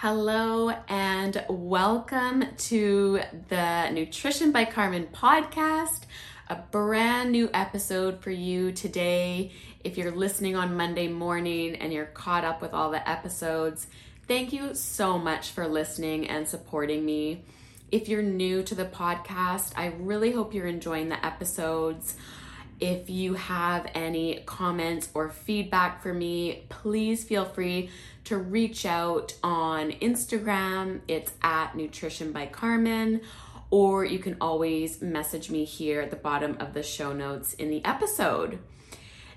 Hello 0.00 0.70
and 0.86 1.44
welcome 1.48 2.44
to 2.56 3.20
the 3.48 3.90
Nutrition 3.90 4.52
by 4.52 4.64
Karmen 4.64 5.08
podcast. 5.08 6.02
A 6.48 6.54
brand 6.54 7.32
new 7.32 7.50
episode 7.52 8.20
for 8.20 8.30
you 8.30 8.70
today. 8.70 9.50
If 9.82 9.98
you're 9.98 10.12
listening 10.12 10.54
on 10.54 10.76
Monday 10.76 11.08
morning 11.08 11.74
and 11.74 11.92
you're 11.92 12.04
caught 12.04 12.44
up 12.44 12.62
with 12.62 12.74
all 12.74 12.92
the 12.92 13.10
episodes, 13.10 13.88
thank 14.28 14.52
you 14.52 14.72
so 14.72 15.18
much 15.18 15.50
for 15.50 15.66
listening 15.66 16.28
and 16.28 16.46
supporting 16.46 17.04
me. 17.04 17.42
If 17.90 18.08
you're 18.08 18.22
new 18.22 18.62
to 18.62 18.76
the 18.76 18.84
podcast, 18.84 19.72
I 19.74 19.94
really 19.98 20.30
hope 20.30 20.54
you're 20.54 20.68
enjoying 20.68 21.08
the 21.08 21.26
episodes. 21.26 22.14
If 22.80 23.10
you 23.10 23.34
have 23.34 23.90
any 23.94 24.42
comments 24.46 25.08
or 25.12 25.30
feedback 25.30 26.00
for 26.00 26.14
me, 26.14 26.64
please 26.68 27.24
feel 27.24 27.44
free 27.44 27.90
to 28.24 28.38
reach 28.38 28.86
out 28.86 29.34
on 29.42 29.90
Instagram. 29.90 31.00
It's 31.08 31.32
at 31.42 31.76
Nutrition 31.76 32.30
by 32.30 32.46
Karmen, 32.46 33.22
or 33.70 34.04
you 34.04 34.20
can 34.20 34.36
always 34.40 35.02
message 35.02 35.50
me 35.50 35.64
here 35.64 36.00
at 36.00 36.10
the 36.10 36.16
bottom 36.16 36.56
of 36.60 36.72
the 36.72 36.84
show 36.84 37.12
notes 37.12 37.52
in 37.54 37.68
the 37.68 37.84
episode. 37.84 38.60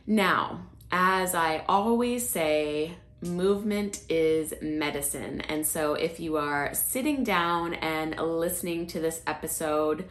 Now, 0.06 0.68
as 0.92 1.34
I 1.34 1.64
always 1.68 2.30
say, 2.30 2.96
movement 3.22 4.02
is 4.10 4.54
medicine. 4.62 5.42
And 5.42 5.66
so 5.66 5.94
if 5.94 6.20
you 6.20 6.38
are 6.38 6.74
sitting 6.74 7.24
down 7.24 7.74
and 7.76 8.20
listening 8.20 8.88
to 8.88 9.00
this 9.00 9.22
episode, 9.26 10.08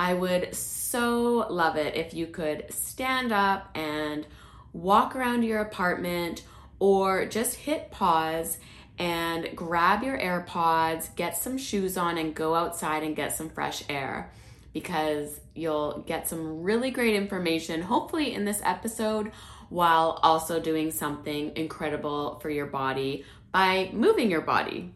I 0.00 0.14
would 0.14 0.54
so 0.54 1.46
love 1.50 1.76
it 1.76 1.94
if 1.94 2.14
you 2.14 2.26
could 2.26 2.72
stand 2.72 3.32
up 3.32 3.68
and 3.74 4.26
walk 4.72 5.14
around 5.14 5.42
your 5.42 5.60
apartment 5.60 6.42
or 6.78 7.26
just 7.26 7.54
hit 7.54 7.90
pause 7.90 8.56
and 8.98 9.54
grab 9.54 10.02
your 10.02 10.18
AirPods, 10.18 11.14
get 11.16 11.36
some 11.36 11.58
shoes 11.58 11.98
on, 11.98 12.16
and 12.16 12.34
go 12.34 12.54
outside 12.54 13.02
and 13.02 13.14
get 13.14 13.36
some 13.36 13.50
fresh 13.50 13.84
air 13.90 14.32
because 14.72 15.38
you'll 15.54 16.02
get 16.06 16.26
some 16.26 16.62
really 16.62 16.90
great 16.90 17.14
information, 17.14 17.82
hopefully, 17.82 18.32
in 18.32 18.46
this 18.46 18.62
episode, 18.64 19.30
while 19.68 20.18
also 20.22 20.58
doing 20.58 20.90
something 20.90 21.54
incredible 21.56 22.38
for 22.40 22.48
your 22.48 22.64
body 22.64 23.26
by 23.52 23.90
moving 23.92 24.30
your 24.30 24.40
body. 24.40 24.94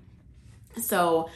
So, 0.81 1.29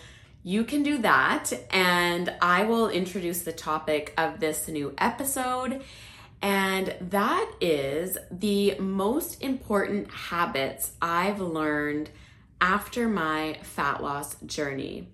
you 0.48 0.64
can 0.64 0.82
do 0.82 0.96
that, 0.96 1.52
and 1.70 2.34
I 2.40 2.64
will 2.64 2.88
introduce 2.88 3.42
the 3.42 3.52
topic 3.52 4.14
of 4.16 4.40
this 4.40 4.66
new 4.66 4.94
episode 4.96 5.82
and 6.40 6.94
that 7.00 7.52
is 7.60 8.16
the 8.30 8.78
most 8.78 9.42
important 9.42 10.10
habits 10.10 10.92
I've 11.02 11.40
learned 11.40 12.08
after 12.62 13.08
my 13.08 13.58
fat 13.62 14.02
loss 14.02 14.36
journey. 14.42 15.08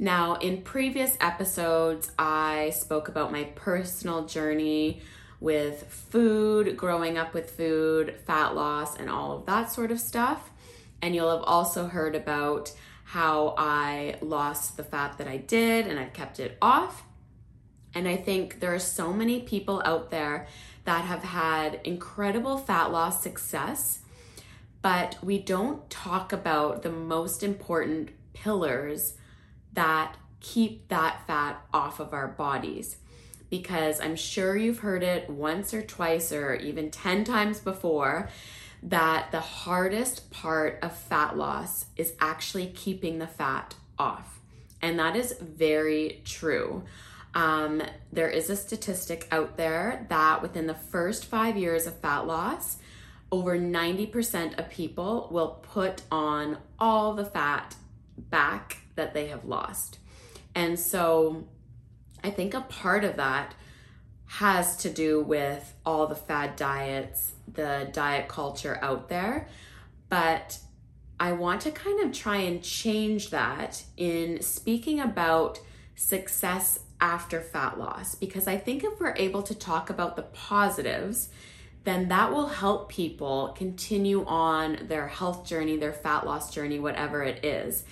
Now, 0.00 0.34
in 0.34 0.62
previous 0.62 1.16
episodes, 1.20 2.10
I 2.18 2.70
spoke 2.74 3.06
about 3.06 3.30
my 3.30 3.44
personal 3.54 4.26
journey 4.26 5.02
with 5.38 5.84
food, 5.92 6.76
growing 6.76 7.18
up 7.18 7.34
with 7.34 7.50
food, 7.50 8.16
fat 8.26 8.56
loss, 8.56 8.96
and 8.96 9.08
all 9.08 9.36
of 9.36 9.46
that 9.46 9.70
sort 9.70 9.92
of 9.92 10.00
stuff. 10.00 10.50
And 11.02 11.14
you'll 11.14 11.30
have 11.30 11.44
also 11.46 11.86
heard 11.86 12.16
about 12.16 12.72
how 13.12 13.54
I 13.58 14.16
lost 14.22 14.78
the 14.78 14.82
fat 14.82 15.18
that 15.18 15.28
I 15.28 15.36
did 15.36 15.86
and 15.86 16.00
I've 16.00 16.14
kept 16.14 16.40
it 16.40 16.56
off. 16.62 17.02
And 17.94 18.08
I 18.08 18.16
think 18.16 18.60
there 18.60 18.74
are 18.74 18.78
so 18.78 19.12
many 19.12 19.40
people 19.40 19.82
out 19.84 20.10
there 20.10 20.46
that 20.86 21.04
have 21.04 21.22
had 21.22 21.82
incredible 21.84 22.56
fat 22.56 22.90
loss 22.90 23.22
success, 23.22 23.98
but 24.80 25.18
we 25.22 25.38
don't 25.38 25.90
talk 25.90 26.32
about 26.32 26.82
the 26.82 26.90
most 26.90 27.42
important 27.42 28.12
pillars 28.32 29.12
that 29.74 30.16
keep 30.40 30.88
that 30.88 31.26
fat 31.26 31.60
off 31.70 32.00
of 32.00 32.14
our 32.14 32.28
bodies. 32.28 32.96
Because 33.50 34.00
I'm 34.00 34.16
sure 34.16 34.56
you've 34.56 34.78
heard 34.78 35.02
it 35.02 35.28
once 35.28 35.74
or 35.74 35.82
twice 35.82 36.32
or 36.32 36.54
even 36.54 36.90
10 36.90 37.24
times 37.24 37.60
before 37.60 38.30
that 38.82 39.30
the 39.30 39.40
hardest 39.40 40.30
part 40.30 40.78
of 40.82 40.96
fat 40.96 41.36
loss 41.36 41.86
is 41.96 42.14
actually 42.20 42.66
keeping 42.66 43.18
the 43.18 43.26
fat 43.26 43.74
off. 43.98 44.40
And 44.80 44.98
that 44.98 45.14
is 45.14 45.34
very 45.40 46.20
true. 46.24 46.82
Um, 47.34 47.82
there 48.12 48.28
is 48.28 48.50
a 48.50 48.56
statistic 48.56 49.26
out 49.30 49.56
there 49.56 50.06
that 50.08 50.42
within 50.42 50.66
the 50.66 50.74
first 50.74 51.26
five 51.26 51.56
years 51.56 51.86
of 51.86 51.98
fat 52.00 52.26
loss, 52.26 52.78
over 53.30 53.58
90% 53.58 54.58
of 54.58 54.68
people 54.68 55.28
will 55.30 55.60
put 55.62 56.02
on 56.10 56.58
all 56.78 57.14
the 57.14 57.24
fat 57.24 57.74
back 58.18 58.78
that 58.96 59.14
they 59.14 59.28
have 59.28 59.44
lost. 59.44 59.98
And 60.54 60.78
so 60.78 61.46
I 62.22 62.30
think 62.30 62.52
a 62.52 62.60
part 62.60 63.04
of 63.04 63.16
that 63.16 63.54
has 64.38 64.78
to 64.78 64.88
do 64.88 65.20
with 65.20 65.74
all 65.84 66.06
the 66.06 66.14
fad 66.14 66.56
diets, 66.56 67.32
the 67.52 67.86
diet 67.92 68.28
culture 68.28 68.78
out 68.80 69.10
there. 69.10 69.46
But 70.08 70.58
I 71.20 71.32
want 71.32 71.60
to 71.62 71.70
kind 71.70 72.00
of 72.00 72.12
try 72.12 72.36
and 72.38 72.62
change 72.62 73.28
that 73.28 73.84
in 73.98 74.40
speaking 74.40 75.00
about 75.00 75.60
success 75.96 76.78
after 76.98 77.42
fat 77.42 77.78
loss 77.78 78.14
because 78.14 78.46
I 78.46 78.56
think 78.56 78.84
if 78.84 78.98
we're 78.98 79.14
able 79.16 79.42
to 79.42 79.54
talk 79.54 79.90
about 79.90 80.16
the 80.16 80.22
positives, 80.22 81.28
then 81.84 82.08
that 82.08 82.32
will 82.32 82.46
help 82.46 82.88
people 82.88 83.54
continue 83.54 84.24
on 84.24 84.78
their 84.88 85.08
health 85.08 85.44
journey, 85.46 85.76
their 85.76 85.92
fat 85.92 86.24
loss 86.24 86.54
journey, 86.54 86.78
whatever 86.78 87.22
it 87.22 87.44
is. 87.44 87.84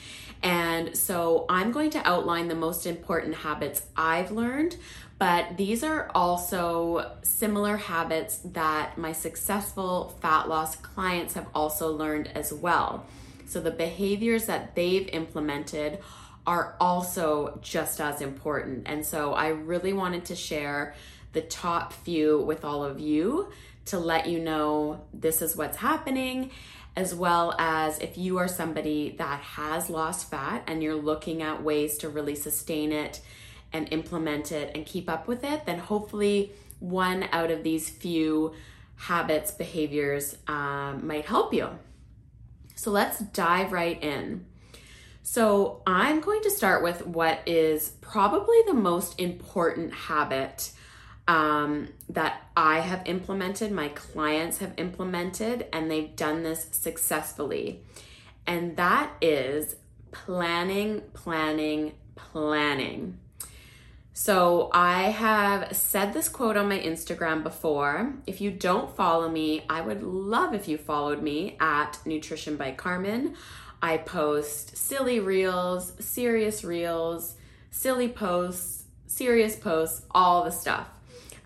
And 0.43 0.97
so 0.97 1.45
I'm 1.51 1.71
going 1.71 1.91
to 1.91 2.09
outline 2.09 2.49
the 2.49 2.55
most 2.55 2.87
important 2.87 3.35
habits 3.35 3.83
I've 3.95 4.31
learned, 4.31 4.77
but 5.21 5.59
these 5.59 5.85
are 5.85 6.11
also 6.15 7.15
similar 7.23 7.77
habits 7.77 8.39
that 8.39 8.97
my 8.97 9.13
successful 9.13 10.17
fat 10.23 10.49
loss 10.49 10.77
clients 10.77 11.35
have 11.35 11.47
also 11.55 11.93
learned 11.93 12.29
as 12.35 12.55
well. 12.55 13.05
So 13.45 13.61
the 13.61 13.71
behaviors 13.71 14.47
that 14.47 14.75
they've 14.75 15.07
implemented 15.09 15.99
are 16.47 16.75
also 16.81 17.59
just 17.61 18.01
as 18.01 18.23
important. 18.23 18.85
And 18.87 19.05
so 19.05 19.35
I 19.35 19.49
really 19.49 19.93
wanted 19.93 20.25
to 20.25 20.35
share 20.35 20.95
the 21.35 21.43
top 21.43 21.93
few 21.93 22.41
with 22.41 22.65
all 22.65 22.83
of 22.83 22.99
you 22.99 23.53
to 23.87 23.99
let 23.99 24.27
you 24.27 24.39
know 24.39 25.05
this 25.13 25.43
is 25.43 25.55
what's 25.55 25.77
happening, 25.77 26.51
as 26.97 27.15
well 27.15 27.55
as 27.59 27.99
if 27.99 28.17
you 28.17 28.39
are 28.39 28.49
somebody 28.49 29.17
that 29.19 29.41
has 29.41 29.91
lost 29.91 30.31
fat 30.31 30.65
and 30.67 30.83
you're 30.83 30.95
looking 30.95 31.43
at 31.43 31.63
ways 31.63 31.99
to 31.99 32.09
really 32.09 32.37
sustain 32.37 32.91
it 32.91 33.21
and 33.73 33.93
implement 33.93 34.53
it 34.53 34.73
and 34.75 34.85
keep 34.85 35.09
up 35.09 35.29
with 35.29 35.45
it, 35.45 35.67
then 35.67 35.79
hopefully 35.79 36.53
one 36.81 37.29
out 37.33 37.51
of 37.51 37.63
these 37.63 37.89
few 37.89 38.55
habits, 38.97 39.51
behaviors 39.51 40.37
um, 40.47 41.07
might 41.07 41.27
help 41.27 41.55
you. 41.55 41.69
So 42.75 42.91
let's 42.91 43.19
dive 43.19 43.73
right 43.73 44.03
in. 44.03 44.47
So, 45.23 45.83
I'm 45.87 46.21
going 46.21 46.43
to 46.43 46.51
start 46.51 46.83
with 46.83 47.07
what 47.07 47.41
is 47.47 47.91
probably 48.01 48.57
the 48.67 48.75
most 48.75 49.21
important 49.21 49.93
habit 49.93 50.73
um, 51.29 51.89
that 52.09 52.43
I 52.57 52.81
have 52.81 53.03
implemented, 53.05 53.71
my 53.71 53.89
clients 53.91 54.59
have 54.59 54.73
implemented, 54.77 55.67
and 55.73 55.91
they've 55.91 56.17
done 56.17 56.43
this 56.43 56.67
successfully. 56.73 57.83
And 58.47 58.77
that 58.77 59.13
is 59.21 59.77
planning, 60.11 61.03
planning, 61.13 61.93
planning. 62.17 63.19
So, 64.23 64.69
I 64.75 65.05
have 65.05 65.75
said 65.75 66.13
this 66.13 66.29
quote 66.29 66.59
on 66.59 66.69
my 66.69 66.79
Instagram 66.79 67.43
before. 67.43 68.13
If 68.27 68.43
you 68.43 68.51
don't 68.51 68.95
follow 68.95 69.31
me, 69.31 69.65
I 69.71 69.81
would 69.81 70.03
love 70.03 70.53
if 70.53 70.69
you 70.69 70.77
followed 70.77 71.23
me 71.23 71.57
at 71.59 71.99
Nutrition 72.05 72.57
by 72.57 72.73
Karmen. 72.73 73.35
I 73.81 73.97
post 73.97 74.77
silly 74.77 75.21
reels, 75.21 75.95
serious 76.01 76.63
reels, 76.63 77.37
silly 77.71 78.09
posts, 78.09 78.85
serious 79.07 79.57
posts, 79.57 80.03
all 80.11 80.45
the 80.45 80.51
stuff. 80.51 80.87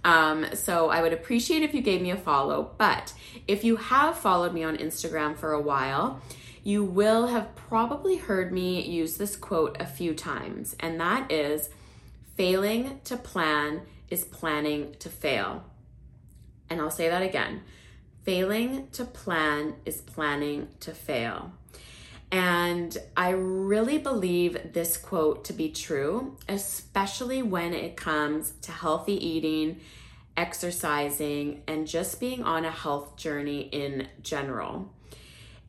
Um, 0.03 0.45
so 0.55 0.91
I 0.91 1.01
would 1.01 1.13
appreciate 1.13 1.63
if 1.63 1.75
you 1.75 1.81
gave 1.81 2.03
me 2.03 2.11
a 2.11 2.17
follow. 2.17 2.73
But 2.77 3.13
if 3.47 3.63
you 3.63 3.77
have 3.77 4.19
followed 4.19 4.53
me 4.53 4.65
on 4.65 4.79
Instagram 4.79 5.37
for 5.37 5.53
a 5.53 5.63
while, 5.63 6.21
you 6.65 6.83
will 6.83 7.29
have 7.29 7.55
probably 7.55 8.17
heard 8.17 8.53
me 8.53 8.83
use 8.83 9.17
this 9.17 9.37
quote 9.37 9.77
a 9.79 9.87
few 9.87 10.13
times, 10.13 10.75
and 10.81 10.99
that 10.99 11.31
is 11.31 11.69
failing 12.37 13.01
to 13.05 13.17
plan 13.17 13.83
is 14.11 14.25
planning 14.25 14.95
to 14.99 15.09
fail. 15.09 15.65
And 16.71 16.81
I'll 16.81 16.91
say 16.91 17.09
that 17.09 17.23
again 17.23 17.63
failing 18.25 18.89
to 18.91 19.05
plan 19.05 19.75
is 19.85 20.01
planning 20.01 20.69
to 20.81 20.93
fail. 20.93 21.53
And 22.33 22.97
I 23.17 23.31
really 23.31 23.99
believe 23.99 24.73
this 24.73 24.97
quote 24.97 25.45
to 25.45 25.53
be 25.53 25.69
true, 25.69 26.37
especially 26.49 27.43
when 27.43 27.75
it 27.75 27.97
comes 27.97 28.55
to 28.63 28.73
healthy 28.73 29.13
eating, 29.13 29.81
exercising, 30.37 31.63
and 31.69 31.87
just 31.87 32.19
being 32.19 32.43
on 32.43 32.65
a 32.65 32.71
health 32.71 33.17
journey 33.17 33.61
in 33.61 34.09
general. 34.23 34.93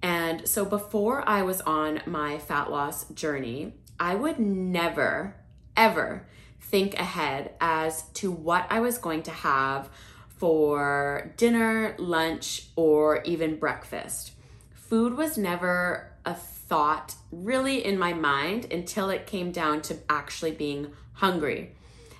And 0.01 0.47
so 0.47 0.65
before 0.65 1.27
I 1.27 1.43
was 1.43 1.61
on 1.61 2.01
my 2.05 2.39
fat 2.39 2.71
loss 2.71 3.07
journey, 3.09 3.73
I 3.99 4.15
would 4.15 4.39
never, 4.39 5.35
ever 5.75 6.25
think 6.69 6.95
ahead 6.95 7.53
as 7.61 8.03
to 8.15 8.31
what 8.31 8.67
I 8.69 8.79
was 8.79 8.97
going 8.97 9.23
to 9.23 9.31
have 9.31 9.89
for 10.27 11.33
dinner, 11.37 11.95
lunch, 11.97 12.67
or 12.75 13.21
even 13.23 13.57
breakfast. 13.57 14.31
Food 14.73 15.15
was 15.15 15.37
never 15.37 16.11
a 16.25 16.35
thought 16.35 17.15
really 17.31 17.85
in 17.85 17.97
my 17.97 18.13
mind 18.13 18.71
until 18.71 19.09
it 19.09 19.27
came 19.27 19.51
down 19.51 19.81
to 19.83 19.97
actually 20.09 20.51
being 20.51 20.91
hungry. 21.13 21.71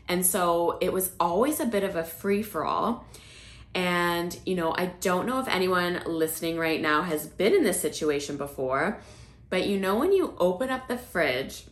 And 0.08 0.26
so 0.26 0.78
it 0.82 0.94
was 0.94 1.12
always 1.20 1.60
a 1.60 1.66
bit 1.66 1.84
of 1.84 1.96
a 1.96 2.04
free 2.04 2.44
for 2.44 2.64
all. 2.64 3.06
And, 3.74 4.38
you 4.46 4.56
know, 4.56 4.74
I 4.74 4.86
don't 5.02 5.28
know 5.28 5.40
if 5.40 5.48
anyone 5.48 6.02
listening 6.06 6.58
right 6.58 6.82
now 6.82 7.02
has 7.02 7.28
been 7.28 7.54
in 7.54 7.64
this 7.64 7.82
situation 7.82 8.38
before, 8.38 9.02
but 9.50 9.68
you 9.68 9.80
know, 9.80 9.98
when 9.98 10.14
you 10.14 10.34
open 10.38 10.70
up 10.70 10.88
the 10.88 10.98
fridge 10.98 11.66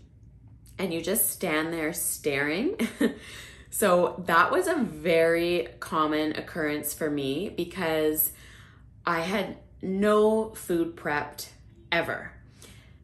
and 0.78 0.94
you 0.94 1.02
just 1.02 1.30
stand 1.30 1.74
there 1.74 1.94
staring. 1.94 2.78
so 3.70 4.24
that 4.26 4.52
was 4.52 4.68
a 4.68 4.76
very 4.76 5.70
common 5.80 6.34
occurrence 6.34 6.94
for 6.94 7.10
me 7.10 7.50
because 7.50 8.32
I 9.06 9.22
had 9.22 9.58
no 9.82 10.50
food 10.52 10.96
prepped 10.96 11.50
ever. 11.92 12.32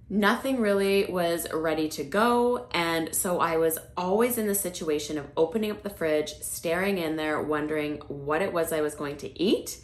Nothing 0.10 0.60
really 0.60 1.06
was 1.06 1.46
ready 1.54 1.88
to 1.90 2.04
go. 2.04 2.68
And 2.72 3.14
so 3.14 3.40
I 3.40 3.58
was 3.58 3.78
always 3.96 4.40
in 4.40 4.48
the 4.48 4.56
situation 4.56 5.20
of 5.20 5.28
opening 5.38 5.70
up 5.70 5.84
the 5.84 5.90
fridge, 5.92 6.34
staring 6.42 6.98
in 6.98 7.16
there, 7.16 7.40
wondering 7.42 7.98
what 8.08 8.42
it 8.42 8.52
was 8.52 8.74
I 8.74 8.82
was 8.82 8.96
going 8.96 9.18
to 9.18 9.42
eat. 9.42 9.80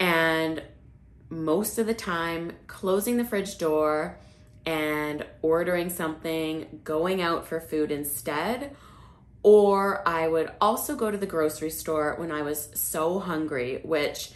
And 0.00 0.62
most 1.28 1.78
of 1.78 1.86
the 1.86 1.94
time, 1.94 2.52
closing 2.66 3.18
the 3.18 3.24
fridge 3.24 3.58
door 3.58 4.18
and 4.66 5.24
ordering 5.42 5.90
something, 5.90 6.80
going 6.84 7.20
out 7.20 7.46
for 7.46 7.60
food 7.60 7.90
instead. 7.90 8.74
Or 9.42 10.06
I 10.08 10.26
would 10.26 10.50
also 10.60 10.96
go 10.96 11.10
to 11.10 11.18
the 11.18 11.26
grocery 11.26 11.70
store 11.70 12.14
when 12.18 12.32
I 12.32 12.42
was 12.42 12.70
so 12.74 13.18
hungry, 13.18 13.80
which 13.82 14.30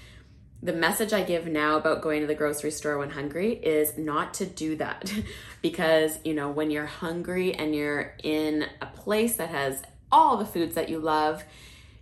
the 0.63 0.73
message 0.73 1.13
I 1.13 1.23
give 1.23 1.47
now 1.47 1.77
about 1.77 2.03
going 2.03 2.21
to 2.21 2.27
the 2.27 2.35
grocery 2.35 2.73
store 2.73 2.99
when 2.99 3.11
hungry 3.11 3.53
is 3.55 3.97
not 3.97 4.35
to 4.35 4.47
do 4.47 4.77
that 4.77 5.13
because, 5.63 6.19
you 6.25 6.35
know, 6.35 6.51
when 6.51 6.71
you're 6.71 6.87
hungry 6.87 7.55
and 7.55 7.75
you're 7.75 8.15
in 8.23 8.67
a 8.83 8.87
place 8.87 9.37
that 9.37 9.51
has 9.51 9.83
all 10.11 10.37
the 10.37 10.45
foods 10.45 10.75
that 10.75 10.89
you 10.89 10.99
love, 10.99 11.45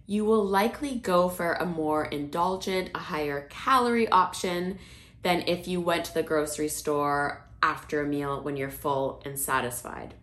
you 0.06 0.25
will 0.25 0.44
likely 0.44 0.94
go 0.94 1.29
for 1.29 1.52
a 1.55 1.67
more 1.67 2.05
indulgent, 2.05 2.90
a 2.94 2.99
higher 2.99 3.46
calorie 3.50 4.08
option 4.08 4.79
than 5.22 5.43
if 5.46 5.67
you 5.67 5.81
went 5.81 6.06
to 6.06 6.14
the 6.14 6.22
grocery 6.22 6.69
store 6.69 7.45
after 7.62 8.00
a 8.00 8.06
meal 8.06 8.41
when 8.43 8.56
you're 8.56 8.70
full 8.70 9.23
and 9.25 9.38
satisfied. 9.38 10.14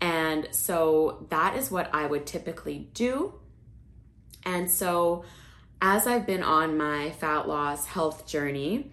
And 0.00 0.48
so 0.50 1.26
that 1.30 1.56
is 1.56 1.70
what 1.70 1.88
I 1.94 2.06
would 2.06 2.26
typically 2.26 2.88
do. 2.94 3.34
And 4.44 4.70
so, 4.70 5.24
as 5.80 6.06
I've 6.06 6.26
been 6.26 6.42
on 6.42 6.76
my 6.76 7.10
fat 7.12 7.48
loss 7.48 7.86
health 7.86 8.26
journey, 8.26 8.90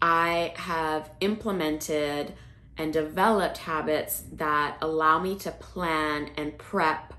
I 0.00 0.52
have 0.56 1.10
implemented 1.20 2.34
and 2.78 2.92
developed 2.92 3.58
habits 3.58 4.22
that 4.32 4.76
allow 4.80 5.18
me 5.18 5.36
to 5.36 5.50
plan 5.50 6.30
and 6.36 6.56
prep 6.58 7.14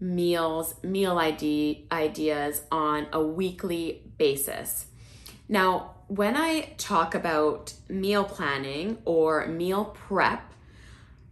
meals, 0.00 0.74
meal 0.82 1.18
ID 1.18 1.86
ideas 1.90 2.62
on 2.70 3.08
a 3.12 3.22
weekly 3.22 4.02
basis. 4.18 4.86
Now, 5.48 5.95
when 6.08 6.36
I 6.36 6.74
talk 6.78 7.14
about 7.14 7.72
meal 7.88 8.24
planning 8.24 8.98
or 9.04 9.46
meal 9.46 9.86
prep, 9.86 10.52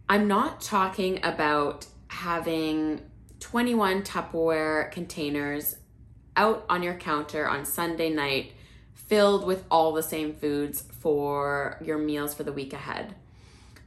I'm 0.09 0.27
not 0.27 0.61
talking 0.61 1.19
about 1.23 1.87
having 2.07 3.01
21 3.39 4.03
Tupperware 4.03 4.91
containers 4.91 5.77
out 6.35 6.65
on 6.69 6.83
your 6.83 6.95
counter 6.95 7.47
on 7.47 7.65
Sunday 7.65 8.09
night 8.09 8.51
filled 8.93 9.45
with 9.45 9.63
all 9.71 9.93
the 9.93 10.03
same 10.03 10.33
foods 10.33 10.81
for 10.81 11.77
your 11.81 11.97
meals 11.97 12.33
for 12.33 12.43
the 12.43 12.51
week 12.51 12.73
ahead. 12.73 13.15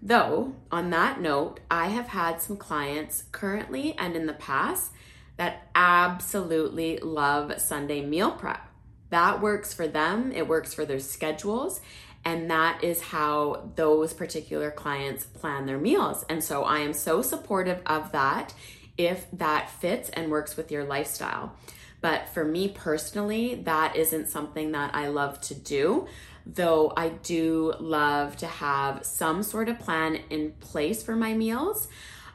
Though, 0.00 0.54
on 0.70 0.90
that 0.90 1.20
note, 1.20 1.60
I 1.70 1.88
have 1.88 2.08
had 2.08 2.40
some 2.40 2.56
clients 2.56 3.24
currently 3.32 3.94
and 3.98 4.16
in 4.16 4.26
the 4.26 4.32
past 4.32 4.92
that 5.36 5.68
absolutely 5.74 6.98
love 6.98 7.60
Sunday 7.60 8.04
meal 8.04 8.30
prep. 8.30 8.67
That 9.10 9.40
works 9.40 9.72
for 9.72 9.88
them, 9.88 10.32
it 10.32 10.46
works 10.46 10.74
for 10.74 10.84
their 10.84 11.00
schedules, 11.00 11.80
and 12.24 12.50
that 12.50 12.84
is 12.84 13.00
how 13.00 13.70
those 13.76 14.12
particular 14.12 14.70
clients 14.70 15.24
plan 15.24 15.66
their 15.66 15.78
meals. 15.78 16.24
And 16.28 16.42
so 16.44 16.64
I 16.64 16.80
am 16.80 16.92
so 16.92 17.22
supportive 17.22 17.80
of 17.86 18.12
that 18.12 18.52
if 18.98 19.26
that 19.32 19.70
fits 19.70 20.10
and 20.10 20.30
works 20.30 20.56
with 20.56 20.70
your 20.70 20.84
lifestyle. 20.84 21.54
But 22.00 22.28
for 22.28 22.44
me 22.44 22.68
personally, 22.68 23.56
that 23.64 23.96
isn't 23.96 24.28
something 24.28 24.72
that 24.72 24.94
I 24.94 25.08
love 25.08 25.40
to 25.42 25.54
do. 25.54 26.06
Though 26.46 26.92
I 26.96 27.10
do 27.10 27.74
love 27.78 28.36
to 28.38 28.46
have 28.46 29.04
some 29.04 29.42
sort 29.42 29.68
of 29.68 29.78
plan 29.78 30.20
in 30.30 30.52
place 30.52 31.02
for 31.02 31.16
my 31.16 31.34
meals. 31.34 31.88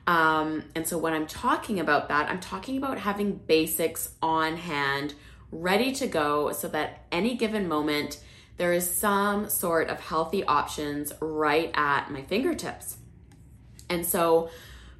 Um, 0.05 0.65
and 0.75 0.87
so 0.87 0.97
when 0.97 1.13
I'm 1.13 1.27
talking 1.27 1.79
about 1.79 2.09
that, 2.09 2.29
I'm 2.29 2.39
talking 2.39 2.77
about 2.77 2.99
having 2.99 3.33
basics 3.33 4.09
on 4.21 4.57
hand, 4.57 5.13
ready 5.53 5.91
to 5.93 6.07
go, 6.07 6.51
so 6.51 6.67
that 6.69 7.05
any 7.11 7.35
given 7.35 7.67
moment, 7.67 8.19
there 8.57 8.73
is 8.73 8.89
some 8.89 9.49
sort 9.49 9.89
of 9.89 9.99
healthy 9.99 10.43
options 10.43 11.13
right 11.21 11.71
at 11.73 12.11
my 12.11 12.23
fingertips. 12.23 12.97
And 13.89 14.05
so, 14.05 14.49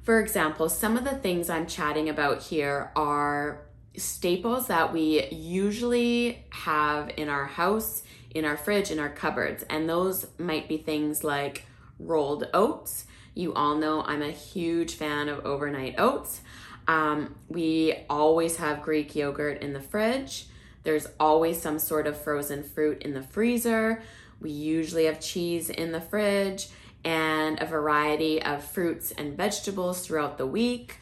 for 0.02 0.20
example, 0.20 0.68
some 0.68 0.96
of 0.96 1.04
the 1.04 1.16
things 1.16 1.50
I'm 1.50 1.66
chatting 1.66 2.08
about 2.08 2.42
here 2.42 2.92
are 2.94 3.66
staples 3.96 4.66
that 4.66 4.92
we 4.92 5.26
usually 5.30 6.44
have 6.50 7.10
in 7.16 7.28
our 7.28 7.46
house, 7.46 8.02
in 8.30 8.44
our 8.44 8.56
fridge, 8.56 8.90
in 8.90 8.98
our 8.98 9.08
cupboards. 9.08 9.64
And 9.70 9.88
those 9.88 10.26
might 10.38 10.68
be 10.68 10.78
things 10.78 11.24
like 11.24 11.66
rolled 11.98 12.48
oats. 12.52 13.06
You 13.34 13.54
all 13.54 13.76
know 13.76 14.02
I'm 14.02 14.22
a 14.22 14.30
huge 14.30 14.94
fan 14.94 15.28
of 15.28 15.44
overnight 15.46 15.94
oats. 15.98 16.40
Um, 16.86 17.34
we 17.48 17.94
always 18.10 18.56
have 18.56 18.82
Greek 18.82 19.14
yogurt 19.14 19.62
in 19.62 19.72
the 19.72 19.80
fridge. 19.80 20.46
There's 20.82 21.06
always 21.18 21.60
some 21.60 21.78
sort 21.78 22.06
of 22.06 22.20
frozen 22.20 22.62
fruit 22.62 23.02
in 23.02 23.14
the 23.14 23.22
freezer. 23.22 24.02
We 24.40 24.50
usually 24.50 25.06
have 25.06 25.20
cheese 25.20 25.70
in 25.70 25.92
the 25.92 26.00
fridge 26.00 26.68
and 27.04 27.60
a 27.60 27.66
variety 27.66 28.42
of 28.42 28.64
fruits 28.64 29.12
and 29.12 29.36
vegetables 29.36 30.06
throughout 30.06 30.38
the 30.38 30.46
week. 30.46 30.98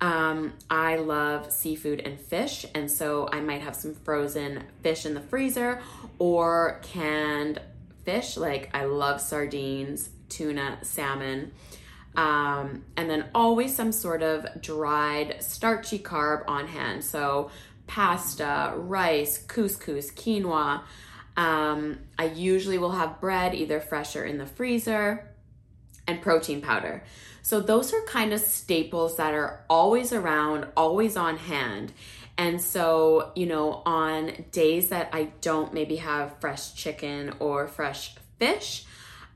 Um, 0.00 0.52
I 0.68 0.96
love 0.96 1.50
seafood 1.50 2.00
and 2.00 2.20
fish, 2.20 2.66
and 2.74 2.90
so 2.90 3.28
I 3.32 3.40
might 3.40 3.62
have 3.62 3.74
some 3.74 3.94
frozen 3.94 4.64
fish 4.82 5.06
in 5.06 5.14
the 5.14 5.22
freezer 5.22 5.80
or 6.18 6.80
canned 6.82 7.60
fish. 8.04 8.36
Like 8.36 8.68
I 8.74 8.84
love 8.84 9.20
sardines, 9.20 10.10
tuna, 10.28 10.78
salmon. 10.82 11.52
Um, 12.16 12.84
and 12.96 13.10
then 13.10 13.26
always 13.34 13.76
some 13.76 13.92
sort 13.92 14.22
of 14.22 14.46
dried 14.62 15.36
starchy 15.40 15.98
carb 15.98 16.44
on 16.48 16.66
hand. 16.66 17.04
So 17.04 17.50
pasta, 17.86 18.72
rice, 18.76 19.44
couscous, 19.46 20.12
quinoa. 20.12 20.82
Um, 21.36 21.98
I 22.18 22.24
usually 22.24 22.78
will 22.78 22.92
have 22.92 23.20
bread, 23.20 23.54
either 23.54 23.80
fresh 23.80 24.16
or 24.16 24.24
in 24.24 24.38
the 24.38 24.46
freezer, 24.46 25.28
and 26.08 26.22
protein 26.22 26.62
powder. 26.62 27.04
So 27.42 27.60
those 27.60 27.92
are 27.92 28.02
kind 28.06 28.32
of 28.32 28.40
staples 28.40 29.18
that 29.18 29.34
are 29.34 29.64
always 29.68 30.12
around, 30.12 30.66
always 30.76 31.16
on 31.16 31.36
hand. 31.36 31.92
And 32.38 32.60
so, 32.60 33.32
you 33.36 33.46
know, 33.46 33.82
on 33.86 34.46
days 34.52 34.88
that 34.88 35.10
I 35.12 35.32
don't 35.40 35.72
maybe 35.72 35.96
have 35.96 36.38
fresh 36.40 36.74
chicken 36.74 37.34
or 37.38 37.66
fresh 37.66 38.14
fish, 38.38 38.84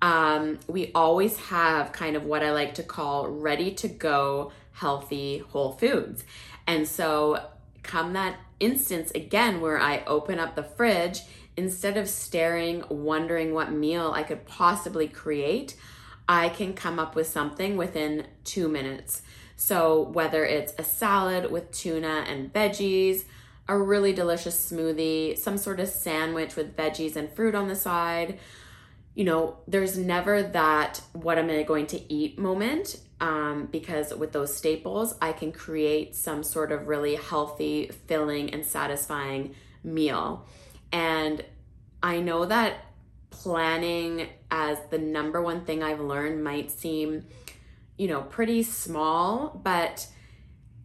um, 0.02 0.58
we 0.66 0.90
always 0.94 1.36
have 1.36 1.92
kind 1.92 2.16
of 2.16 2.24
what 2.24 2.42
I 2.42 2.52
like 2.52 2.74
to 2.74 2.82
call 2.82 3.28
ready 3.28 3.72
to 3.72 3.88
go 3.88 4.52
healthy 4.72 5.38
whole 5.38 5.72
foods. 5.72 6.24
And 6.66 6.88
so, 6.88 7.44
come 7.82 8.12
that 8.12 8.38
instance 8.60 9.10
again 9.12 9.60
where 9.60 9.78
I 9.78 10.04
open 10.06 10.38
up 10.38 10.54
the 10.54 10.62
fridge, 10.62 11.22
instead 11.56 11.96
of 11.96 12.08
staring, 12.08 12.84
wondering 12.88 13.52
what 13.52 13.72
meal 13.72 14.12
I 14.14 14.22
could 14.22 14.46
possibly 14.46 15.08
create, 15.08 15.76
I 16.28 16.48
can 16.48 16.74
come 16.74 16.98
up 16.98 17.14
with 17.14 17.26
something 17.26 17.76
within 17.76 18.26
two 18.44 18.68
minutes. 18.68 19.22
So, 19.56 20.00
whether 20.00 20.44
it's 20.44 20.72
a 20.78 20.84
salad 20.84 21.50
with 21.50 21.70
tuna 21.72 22.24
and 22.26 22.52
veggies, 22.52 23.24
a 23.68 23.76
really 23.76 24.12
delicious 24.12 24.70
smoothie, 24.70 25.36
some 25.38 25.58
sort 25.58 25.80
of 25.80 25.88
sandwich 25.88 26.56
with 26.56 26.76
veggies 26.76 27.14
and 27.14 27.30
fruit 27.30 27.54
on 27.54 27.68
the 27.68 27.76
side, 27.76 28.38
you 29.20 29.26
know, 29.26 29.58
there's 29.68 29.98
never 29.98 30.42
that 30.42 31.02
what 31.12 31.36
am 31.36 31.50
I 31.50 31.62
going 31.62 31.86
to 31.88 32.10
eat 32.10 32.38
moment 32.38 32.96
um, 33.20 33.68
because 33.70 34.14
with 34.14 34.32
those 34.32 34.56
staples, 34.56 35.14
I 35.20 35.32
can 35.32 35.52
create 35.52 36.16
some 36.16 36.42
sort 36.42 36.72
of 36.72 36.88
really 36.88 37.16
healthy, 37.16 37.90
filling, 38.06 38.54
and 38.54 38.64
satisfying 38.64 39.54
meal. 39.84 40.46
And 40.90 41.44
I 42.02 42.20
know 42.20 42.46
that 42.46 42.76
planning 43.28 44.26
as 44.50 44.78
the 44.88 44.96
number 44.96 45.42
one 45.42 45.66
thing 45.66 45.82
I've 45.82 46.00
learned 46.00 46.42
might 46.42 46.70
seem, 46.70 47.26
you 47.98 48.08
know, 48.08 48.22
pretty 48.22 48.62
small, 48.62 49.60
but 49.62 50.06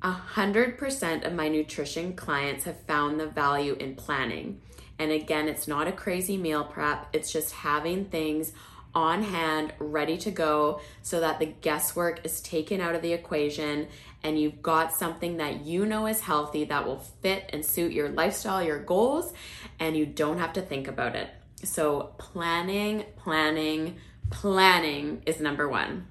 a 0.01 0.11
hundred 0.11 0.77
percent 0.77 1.23
of 1.23 1.31
my 1.31 1.47
nutrition 1.47 2.17
clients 2.17 2.65
have 2.65 2.81
found 2.81 3.17
the 3.17 3.27
value 3.27 3.77
in 3.79 3.95
planning. 3.95 4.59
And 4.97 5.11
again, 5.11 5.47
it's 5.47 5.67
not 5.67 5.87
a 5.87 5.91
crazy 5.91 6.37
meal 6.37 6.63
prep, 6.63 7.07
it's 7.13 7.31
just 7.31 7.51
having 7.51 8.05
things 8.05 8.53
on 8.93 9.23
hand, 9.23 9.73
ready 9.77 10.17
to 10.17 10.31
go, 10.31 10.79
so 11.01 11.19
that 11.19 11.39
the 11.39 11.45
guesswork 11.45 12.25
is 12.25 12.39
taken 12.39 12.79
out 12.79 12.95
of 12.95 13.01
the 13.01 13.11
equation 13.11 13.87
and 14.23 14.39
you've 14.39 14.61
got 14.61 14.93
something 14.93 15.37
that 15.37 15.65
you 15.65 15.85
know 15.85 16.07
is 16.07 16.21
healthy 16.21 16.63
that 16.63 16.85
will 16.85 16.97
fit 16.97 17.49
and 17.53 17.63
suit 17.63 17.91
your 17.91 18.09
lifestyle, 18.09 18.63
your 18.63 18.79
goals, 18.79 19.33
and 19.79 19.95
you 19.95 20.05
don't 20.05 20.39
have 20.39 20.53
to 20.53 20.61
think 20.61 20.87
about 20.87 21.15
it. 21.15 21.29
So, 21.63 22.15
planning, 22.17 23.03
planning, 23.17 23.97
planning 24.31 25.21
is 25.25 25.39
number 25.39 25.69
one. 25.69 26.07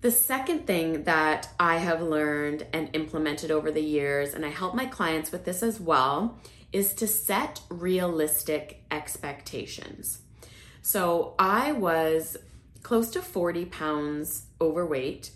The 0.00 0.12
second 0.12 0.66
thing 0.66 1.04
that 1.04 1.48
I 1.58 1.78
have 1.78 2.02
learned 2.02 2.66
and 2.72 2.90
implemented 2.92 3.50
over 3.50 3.72
the 3.72 3.82
years, 3.82 4.32
and 4.32 4.46
I 4.46 4.50
help 4.50 4.76
my 4.76 4.86
clients 4.86 5.32
with 5.32 5.44
this 5.44 5.60
as 5.60 5.80
well, 5.80 6.38
is 6.72 6.94
to 6.94 7.06
set 7.06 7.60
realistic 7.68 8.82
expectations. 8.90 10.18
So 10.82 11.34
I 11.38 11.72
was 11.72 12.36
close 12.82 13.10
to 13.10 13.22
40 13.22 13.66
pounds 13.66 14.46
overweight. 14.60 15.30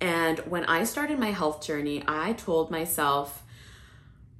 And 0.00 0.38
when 0.40 0.64
I 0.64 0.84
started 0.84 1.18
my 1.18 1.30
health 1.30 1.64
journey, 1.64 2.02
I 2.06 2.32
told 2.32 2.70
myself, 2.70 3.42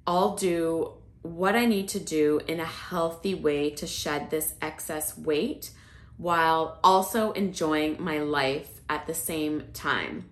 I'll 0.06 0.36
do 0.36 0.94
what 1.22 1.54
I 1.54 1.66
need 1.66 1.88
to 1.88 2.00
do 2.00 2.40
in 2.48 2.58
a 2.58 2.64
healthy 2.64 3.34
way 3.34 3.70
to 3.70 3.86
shed 3.86 4.30
this 4.30 4.54
excess 4.60 5.16
weight 5.16 5.70
while 6.16 6.78
also 6.82 7.32
enjoying 7.32 8.02
my 8.02 8.18
life 8.18 8.80
at 8.88 9.06
the 9.06 9.14
same 9.14 9.64
time. 9.72 10.28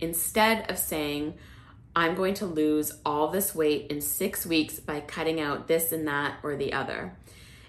Instead 0.00 0.70
of 0.70 0.78
saying, 0.78 1.34
I'm 1.96 2.14
going 2.14 2.34
to 2.34 2.46
lose 2.46 2.92
all 3.04 3.28
this 3.28 3.54
weight 3.54 3.86
in 3.90 4.00
six 4.00 4.44
weeks 4.44 4.80
by 4.80 5.00
cutting 5.00 5.40
out 5.40 5.68
this 5.68 5.92
and 5.92 6.06
that 6.08 6.38
or 6.42 6.56
the 6.56 6.72
other. 6.72 7.14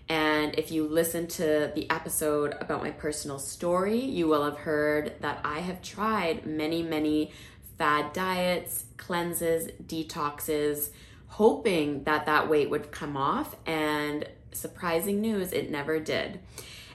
And 0.08 0.58
if 0.58 0.72
you 0.72 0.88
listen 0.88 1.27
to 1.27 1.72
the 1.74 1.89
episode 1.89 2.55
about 2.60 2.82
my 2.82 2.91
personal 2.91 3.39
story, 3.39 4.00
you 4.00 4.27
will 4.27 4.44
have 4.44 4.58
heard 4.58 5.13
that 5.22 5.41
I 5.44 5.60
have 5.60 5.82
tried 5.82 6.46
many, 6.46 6.84
many 6.84 7.32
fad 7.77 8.13
diets, 8.13 8.86
cleanses, 8.98 9.70
detoxes, 9.86 10.89
hoping 11.27 12.03
that 12.03 12.25
that 12.25 12.50
weight 12.50 12.70
would 12.70 12.91
come 12.91 13.17
off. 13.17 13.55
And 13.65 14.27
surprising 14.51 15.22
news, 15.22 15.51
it 15.51 15.70
never 15.70 16.00
did. 16.00 16.39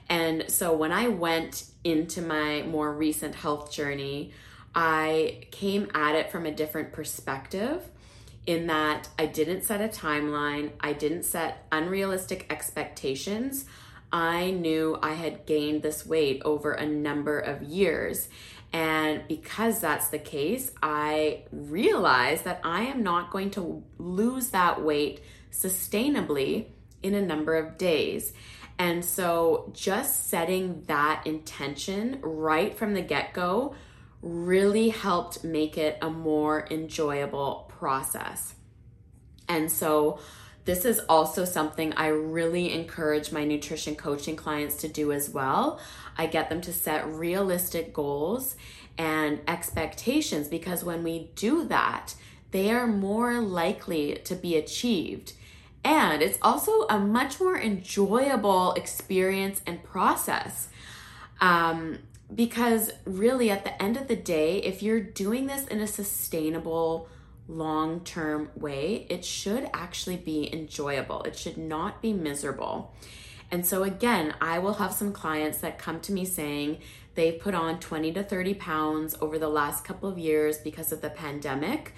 And 0.08 0.50
so 0.50 0.72
when 0.72 0.92
I 0.92 1.08
went 1.08 1.64
into 1.84 2.22
my 2.22 2.62
more 2.62 2.92
recent 2.92 3.36
health 3.36 3.70
journey, 3.70 4.32
I 4.74 5.42
came 5.50 5.90
at 5.94 6.14
it 6.14 6.30
from 6.30 6.46
a 6.46 6.52
different 6.52 6.92
perspective 6.92 7.88
in 8.46 8.66
that 8.68 9.08
I 9.18 9.26
didn't 9.26 9.62
set 9.62 9.80
a 9.80 9.88
timeline, 9.88 10.72
I 10.80 10.92
didn't 10.92 11.24
set 11.24 11.66
unrealistic 11.70 12.46
expectations. 12.50 13.66
I 14.12 14.50
knew 14.50 14.98
I 15.00 15.12
had 15.12 15.46
gained 15.46 15.82
this 15.82 16.04
weight 16.04 16.42
over 16.44 16.72
a 16.72 16.86
number 16.86 17.38
of 17.38 17.62
years. 17.62 18.28
And 18.72 19.22
because 19.28 19.80
that's 19.80 20.08
the 20.08 20.18
case, 20.18 20.72
I 20.82 21.44
realized 21.52 22.44
that 22.44 22.60
I 22.64 22.82
am 22.82 23.02
not 23.02 23.30
going 23.30 23.50
to 23.52 23.82
lose 23.98 24.48
that 24.48 24.82
weight 24.82 25.22
sustainably 25.52 26.66
in 27.02 27.14
a 27.14 27.22
number 27.22 27.56
of 27.56 27.78
days. 27.78 28.32
And 28.78 29.04
so 29.04 29.70
just 29.74 30.28
setting 30.28 30.84
that 30.86 31.26
intention 31.26 32.18
right 32.22 32.76
from 32.76 32.94
the 32.94 33.02
get 33.02 33.32
go 33.32 33.74
really 34.22 34.90
helped 34.90 35.44
make 35.44 35.78
it 35.78 35.98
a 36.02 36.10
more 36.10 36.66
enjoyable 36.70 37.70
process. 37.78 38.54
And 39.48 39.70
so, 39.70 40.20
this 40.66 40.84
is 40.84 41.00
also 41.08 41.44
something 41.44 41.92
I 41.94 42.08
really 42.08 42.72
encourage 42.72 43.32
my 43.32 43.44
nutrition 43.44 43.96
coaching 43.96 44.36
clients 44.36 44.76
to 44.76 44.88
do 44.88 45.10
as 45.10 45.30
well. 45.30 45.80
I 46.18 46.26
get 46.26 46.50
them 46.50 46.60
to 46.60 46.72
set 46.72 47.06
realistic 47.08 47.94
goals 47.94 48.56
and 48.98 49.40
expectations 49.48 50.48
because 50.48 50.84
when 50.84 51.02
we 51.02 51.30
do 51.34 51.64
that, 51.64 52.14
they 52.50 52.70
are 52.70 52.86
more 52.86 53.40
likely 53.40 54.16
to 54.24 54.34
be 54.34 54.56
achieved. 54.56 55.32
And 55.82 56.20
it's 56.20 56.38
also 56.42 56.82
a 56.88 56.98
much 56.98 57.40
more 57.40 57.58
enjoyable 57.58 58.74
experience 58.74 59.62
and 59.66 59.82
process. 59.82 60.68
Um, 61.40 62.00
because 62.34 62.90
really, 63.04 63.50
at 63.50 63.64
the 63.64 63.82
end 63.82 63.96
of 63.96 64.08
the 64.08 64.16
day, 64.16 64.58
if 64.58 64.82
you're 64.82 65.00
doing 65.00 65.46
this 65.46 65.66
in 65.66 65.80
a 65.80 65.86
sustainable, 65.86 67.08
long 67.48 68.00
term 68.00 68.50
way, 68.54 69.06
it 69.08 69.24
should 69.24 69.68
actually 69.74 70.16
be 70.16 70.52
enjoyable. 70.52 71.22
It 71.24 71.36
should 71.36 71.58
not 71.58 72.00
be 72.00 72.12
miserable. 72.12 72.94
And 73.50 73.66
so, 73.66 73.82
again, 73.82 74.34
I 74.40 74.60
will 74.60 74.74
have 74.74 74.92
some 74.92 75.12
clients 75.12 75.58
that 75.58 75.78
come 75.78 76.00
to 76.00 76.12
me 76.12 76.24
saying 76.24 76.78
they've 77.16 77.38
put 77.38 77.54
on 77.54 77.80
20 77.80 78.12
to 78.12 78.22
30 78.22 78.54
pounds 78.54 79.16
over 79.20 79.38
the 79.38 79.48
last 79.48 79.84
couple 79.84 80.08
of 80.08 80.18
years 80.18 80.58
because 80.58 80.92
of 80.92 81.00
the 81.00 81.10
pandemic. 81.10 81.94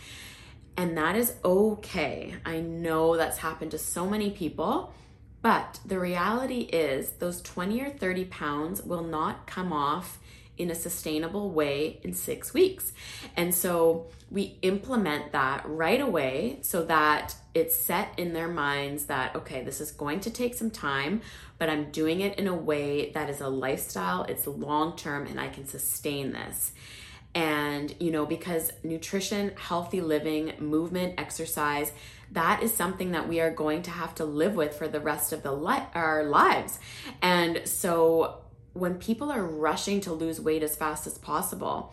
And 0.78 0.96
that 0.96 1.16
is 1.16 1.34
okay. 1.44 2.34
I 2.46 2.60
know 2.60 3.18
that's 3.18 3.38
happened 3.38 3.72
to 3.72 3.78
so 3.78 4.08
many 4.08 4.30
people. 4.30 4.94
But 5.42 5.80
the 5.84 5.98
reality 5.98 6.60
is, 6.60 7.10
those 7.12 7.42
20 7.42 7.82
or 7.82 7.90
30 7.90 8.24
pounds 8.26 8.82
will 8.82 9.02
not 9.02 9.46
come 9.46 9.72
off 9.72 10.18
in 10.58 10.70
a 10.70 10.74
sustainable 10.74 11.50
way 11.50 11.98
in 12.02 12.12
six 12.12 12.52
weeks. 12.52 12.92
And 13.36 13.54
so 13.54 14.06
we 14.30 14.58
implement 14.62 15.32
that 15.32 15.62
right 15.66 16.00
away 16.00 16.58
so 16.62 16.84
that 16.84 17.34
it's 17.54 17.76
set 17.76 18.18
in 18.18 18.32
their 18.32 18.48
minds 18.48 19.06
that, 19.06 19.34
okay, 19.36 19.62
this 19.62 19.80
is 19.80 19.90
going 19.90 20.20
to 20.20 20.30
take 20.30 20.54
some 20.54 20.70
time, 20.70 21.22
but 21.58 21.68
I'm 21.68 21.90
doing 21.90 22.20
it 22.20 22.38
in 22.38 22.46
a 22.46 22.54
way 22.54 23.10
that 23.12 23.30
is 23.30 23.40
a 23.40 23.48
lifestyle, 23.48 24.24
it's 24.24 24.46
long 24.46 24.96
term, 24.96 25.26
and 25.26 25.40
I 25.40 25.48
can 25.48 25.66
sustain 25.66 26.32
this. 26.32 26.72
And, 27.34 27.94
you 27.98 28.10
know, 28.10 28.26
because 28.26 28.72
nutrition, 28.82 29.52
healthy 29.56 30.02
living, 30.02 30.52
movement, 30.58 31.14
exercise, 31.18 31.90
that 32.32 32.62
is 32.62 32.74
something 32.74 33.12
that 33.12 33.28
we 33.28 33.40
are 33.40 33.50
going 33.50 33.82
to 33.82 33.90
have 33.90 34.14
to 34.16 34.24
live 34.24 34.54
with 34.54 34.74
for 34.74 34.86
the 34.86 35.00
rest 35.00 35.32
of 35.32 35.42
the 35.42 35.52
li- 35.52 35.86
our 35.94 36.24
lives. 36.24 36.78
And 37.22 37.62
so 37.66 38.41
when 38.72 38.96
people 38.96 39.30
are 39.30 39.44
rushing 39.44 40.00
to 40.02 40.12
lose 40.12 40.40
weight 40.40 40.62
as 40.62 40.76
fast 40.76 41.06
as 41.06 41.18
possible, 41.18 41.92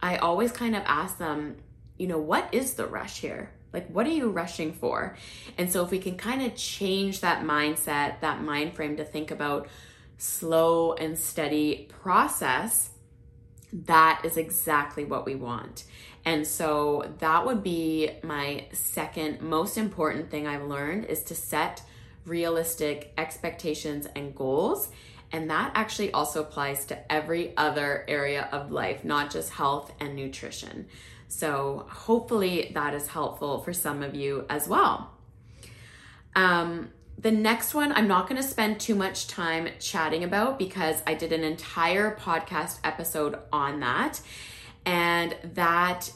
I 0.00 0.16
always 0.16 0.52
kind 0.52 0.76
of 0.76 0.82
ask 0.86 1.18
them, 1.18 1.56
you 1.96 2.06
know, 2.06 2.18
what 2.18 2.48
is 2.52 2.74
the 2.74 2.86
rush 2.86 3.20
here? 3.20 3.50
Like, 3.72 3.88
what 3.88 4.06
are 4.06 4.10
you 4.10 4.30
rushing 4.30 4.72
for? 4.72 5.16
And 5.58 5.70
so, 5.70 5.84
if 5.84 5.90
we 5.90 5.98
can 5.98 6.16
kind 6.16 6.42
of 6.42 6.56
change 6.56 7.20
that 7.20 7.44
mindset, 7.44 8.20
that 8.20 8.42
mind 8.42 8.74
frame 8.74 8.96
to 8.96 9.04
think 9.04 9.30
about 9.30 9.68
slow 10.16 10.94
and 10.94 11.18
steady 11.18 11.88
process, 12.00 12.90
that 13.72 14.22
is 14.24 14.36
exactly 14.36 15.04
what 15.04 15.26
we 15.26 15.34
want. 15.34 15.84
And 16.24 16.46
so, 16.46 17.12
that 17.18 17.44
would 17.44 17.62
be 17.62 18.10
my 18.22 18.66
second 18.72 19.42
most 19.42 19.76
important 19.76 20.30
thing 20.30 20.46
I've 20.46 20.64
learned 20.64 21.04
is 21.04 21.22
to 21.24 21.34
set 21.34 21.82
realistic 22.24 23.12
expectations 23.18 24.06
and 24.14 24.34
goals 24.34 24.88
and 25.32 25.50
that 25.50 25.72
actually 25.74 26.12
also 26.12 26.40
applies 26.40 26.86
to 26.86 27.12
every 27.12 27.56
other 27.56 28.04
area 28.08 28.48
of 28.50 28.72
life, 28.72 29.04
not 29.04 29.30
just 29.30 29.50
health 29.50 29.92
and 30.00 30.16
nutrition. 30.16 30.86
So, 31.28 31.86
hopefully, 31.90 32.70
that 32.74 32.94
is 32.94 33.08
helpful 33.08 33.60
for 33.60 33.74
some 33.74 34.02
of 34.02 34.14
you 34.14 34.46
as 34.48 34.66
well. 34.66 35.10
Um, 36.34 36.90
the 37.18 37.30
next 37.32 37.74
one, 37.74 37.92
I'm 37.92 38.08
not 38.08 38.28
going 38.28 38.40
to 38.40 38.46
spend 38.46 38.80
too 38.80 38.94
much 38.94 39.26
time 39.26 39.68
chatting 39.80 40.24
about 40.24 40.58
because 40.58 41.02
I 41.06 41.14
did 41.14 41.32
an 41.32 41.42
entire 41.42 42.16
podcast 42.16 42.78
episode 42.84 43.38
on 43.52 43.80
that. 43.80 44.20
And 44.86 45.36
that 45.54 46.10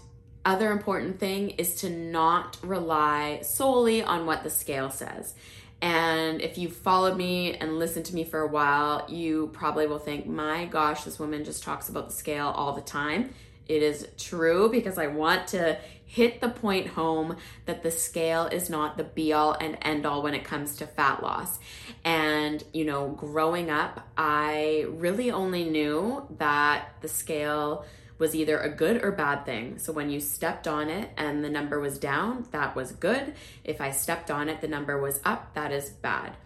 other 0.44 0.70
important 0.70 1.18
thing 1.18 1.50
is 1.50 1.74
to 1.76 1.90
not 1.90 2.56
rely 2.62 3.40
solely 3.42 4.02
on 4.02 4.26
what 4.26 4.44
the 4.44 4.50
scale 4.50 4.90
says. 4.90 5.34
And 5.82 6.40
if 6.40 6.56
you've 6.56 6.76
followed 6.76 7.16
me 7.16 7.54
and 7.54 7.80
listened 7.80 8.06
to 8.06 8.14
me 8.14 8.22
for 8.22 8.40
a 8.40 8.46
while, 8.46 9.04
you 9.08 9.50
probably 9.52 9.88
will 9.88 9.98
think, 9.98 10.26
my 10.26 10.64
gosh, 10.66 11.02
this 11.02 11.18
woman 11.18 11.44
just 11.44 11.64
talks 11.64 11.88
about 11.88 12.06
the 12.06 12.14
scale 12.14 12.46
all 12.46 12.72
the 12.72 12.80
time. 12.80 13.34
It 13.66 13.82
is 13.82 14.06
true 14.16 14.70
because 14.70 14.96
I 14.96 15.08
want 15.08 15.48
to 15.48 15.78
hit 16.06 16.40
the 16.40 16.48
point 16.48 16.86
home 16.88 17.36
that 17.66 17.82
the 17.82 17.90
scale 17.90 18.46
is 18.46 18.70
not 18.70 18.96
the 18.96 19.02
be 19.02 19.32
all 19.32 19.54
and 19.54 19.76
end 19.82 20.06
all 20.06 20.22
when 20.22 20.34
it 20.34 20.44
comes 20.44 20.76
to 20.76 20.86
fat 20.86 21.20
loss. 21.20 21.58
And, 22.04 22.62
you 22.72 22.84
know, 22.84 23.08
growing 23.08 23.68
up, 23.68 24.06
I 24.16 24.84
really 24.88 25.32
only 25.32 25.64
knew 25.64 26.28
that 26.38 26.90
the 27.00 27.08
scale 27.08 27.84
was 28.22 28.36
either 28.36 28.60
a 28.60 28.68
good 28.68 29.02
or 29.02 29.10
bad 29.10 29.44
thing. 29.44 29.76
So 29.78 29.92
when 29.92 30.08
you 30.08 30.20
stepped 30.20 30.68
on 30.68 30.88
it 30.88 31.10
and 31.16 31.44
the 31.44 31.50
number 31.50 31.80
was 31.80 31.98
down, 31.98 32.46
that 32.52 32.76
was 32.76 32.92
good. 32.92 33.34
If 33.64 33.80
I 33.80 33.90
stepped 33.90 34.30
on 34.30 34.48
it, 34.48 34.60
the 34.60 34.68
number 34.68 34.96
was 35.00 35.20
up, 35.24 35.54
that 35.54 35.72
is 35.72 35.90
bad. 35.90 36.36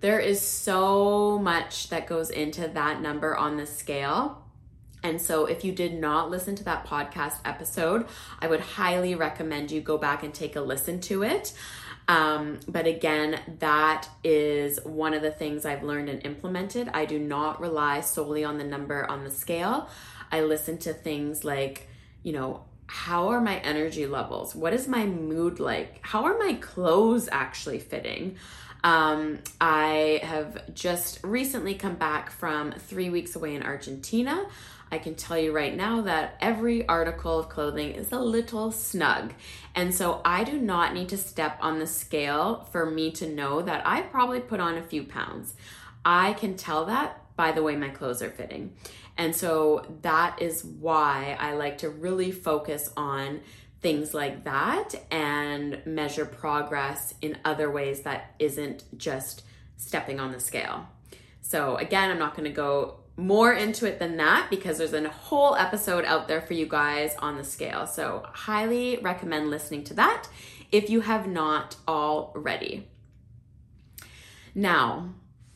There 0.00 0.18
is 0.18 0.40
so 0.40 1.38
much 1.38 1.88
that 1.90 2.08
goes 2.08 2.30
into 2.30 2.66
that 2.66 3.00
number 3.00 3.36
on 3.36 3.58
the 3.58 3.66
scale. 3.66 4.44
And 5.04 5.22
so, 5.22 5.46
if 5.46 5.64
you 5.64 5.70
did 5.72 5.94
not 5.94 6.30
listen 6.30 6.56
to 6.56 6.64
that 6.64 6.84
podcast 6.84 7.36
episode, 7.44 8.06
I 8.40 8.48
would 8.48 8.60
highly 8.60 9.14
recommend 9.14 9.70
you 9.70 9.80
go 9.80 9.98
back 9.98 10.24
and 10.24 10.34
take 10.34 10.56
a 10.56 10.60
listen 10.60 11.00
to 11.02 11.22
it. 11.22 11.54
Um, 12.08 12.58
but 12.66 12.88
again, 12.88 13.40
that 13.60 14.08
is 14.24 14.80
one 14.82 15.14
of 15.14 15.22
the 15.22 15.30
things 15.30 15.64
I've 15.64 15.84
learned 15.84 16.08
and 16.08 16.26
implemented. 16.26 16.90
I 16.92 17.04
do 17.04 17.20
not 17.20 17.60
rely 17.60 18.00
solely 18.00 18.42
on 18.42 18.58
the 18.58 18.64
number 18.64 19.08
on 19.08 19.22
the 19.22 19.30
scale. 19.30 19.88
I 20.32 20.42
listen 20.42 20.78
to 20.78 20.92
things 20.92 21.44
like, 21.44 21.88
you 22.22 22.32
know, 22.32 22.64
how 22.86 23.28
are 23.28 23.40
my 23.40 23.58
energy 23.58 24.06
levels? 24.06 24.54
What 24.54 24.72
is 24.72 24.88
my 24.88 25.06
mood 25.06 25.60
like? 25.60 26.00
How 26.02 26.24
are 26.24 26.36
my 26.38 26.54
clothes 26.54 27.28
actually 27.30 27.78
fitting? 27.78 28.36
Um, 28.82 29.38
I 29.60 30.20
have 30.22 30.74
just 30.74 31.20
recently 31.22 31.74
come 31.74 31.94
back 31.94 32.30
from 32.30 32.72
three 32.72 33.10
weeks 33.10 33.36
away 33.36 33.54
in 33.54 33.62
Argentina. 33.62 34.46
I 34.90 34.98
can 34.98 35.14
tell 35.14 35.38
you 35.38 35.52
right 35.52 35.76
now 35.76 36.00
that 36.02 36.36
every 36.40 36.86
article 36.88 37.38
of 37.38 37.48
clothing 37.48 37.92
is 37.92 38.10
a 38.10 38.18
little 38.18 38.72
snug. 38.72 39.34
And 39.74 39.94
so 39.94 40.20
I 40.24 40.42
do 40.42 40.58
not 40.58 40.94
need 40.94 41.10
to 41.10 41.16
step 41.16 41.58
on 41.60 41.78
the 41.78 41.86
scale 41.86 42.66
for 42.72 42.86
me 42.86 43.12
to 43.12 43.28
know 43.28 43.62
that 43.62 43.86
I 43.86 44.02
probably 44.02 44.40
put 44.40 44.58
on 44.58 44.76
a 44.76 44.82
few 44.82 45.04
pounds. 45.04 45.54
I 46.04 46.32
can 46.32 46.56
tell 46.56 46.86
that 46.86 47.20
by 47.36 47.52
the 47.52 47.62
way 47.62 47.76
my 47.76 47.90
clothes 47.90 48.20
are 48.20 48.30
fitting. 48.30 48.74
And 49.20 49.36
so 49.36 49.84
that 50.00 50.40
is 50.40 50.64
why 50.64 51.36
I 51.38 51.52
like 51.52 51.76
to 51.78 51.90
really 51.90 52.32
focus 52.32 52.88
on 52.96 53.42
things 53.82 54.14
like 54.14 54.44
that 54.44 54.94
and 55.10 55.82
measure 55.84 56.24
progress 56.24 57.12
in 57.20 57.36
other 57.44 57.70
ways 57.70 58.00
that 58.04 58.34
isn't 58.38 58.82
just 58.96 59.42
stepping 59.76 60.20
on 60.20 60.32
the 60.32 60.40
scale. 60.40 60.88
So, 61.42 61.76
again, 61.76 62.10
I'm 62.10 62.18
not 62.18 62.34
going 62.34 62.48
to 62.48 62.50
go 62.50 63.00
more 63.18 63.52
into 63.52 63.86
it 63.86 63.98
than 63.98 64.16
that 64.16 64.46
because 64.48 64.78
there's 64.78 64.94
a 64.94 65.06
whole 65.10 65.54
episode 65.54 66.06
out 66.06 66.26
there 66.26 66.40
for 66.40 66.54
you 66.54 66.64
guys 66.64 67.14
on 67.18 67.36
the 67.36 67.44
scale. 67.44 67.86
So, 67.86 68.22
highly 68.32 69.00
recommend 69.02 69.50
listening 69.50 69.84
to 69.84 69.94
that 69.94 70.28
if 70.72 70.88
you 70.88 71.02
have 71.02 71.26
not 71.26 71.76
already. 71.86 72.88
Now, 74.54 75.10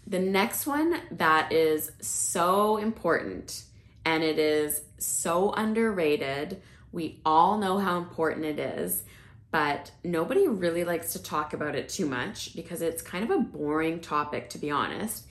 the 0.07 0.19
next 0.19 0.67
one 0.67 1.01
that 1.13 1.53
is 1.53 1.91
so 2.01 2.77
important 2.77 3.65
and 4.05 4.23
it 4.23 4.39
is 4.39 4.83
so 4.99 5.53
underrated. 5.53 6.61
We 6.93 7.21
all 7.25 7.59
know 7.59 7.79
how 7.79 7.99
important 7.99 8.45
it 8.45 8.59
is, 8.59 9.05
but 9.51 9.91
nobody 10.03 10.47
really 10.47 10.85
likes 10.85 11.13
to 11.15 11.23
talk 11.23 11.55
about 11.55 11.75
it 11.75 11.89
too 11.89 12.07
much 12.07 12.55
because 12.55 12.83
it's 12.83 13.03
kind 13.03 13.25
of 13.25 13.31
a 13.31 13.39
boring 13.39 14.01
topic, 14.01 14.51
to 14.51 14.59
be 14.59 14.71
honest 14.71 15.25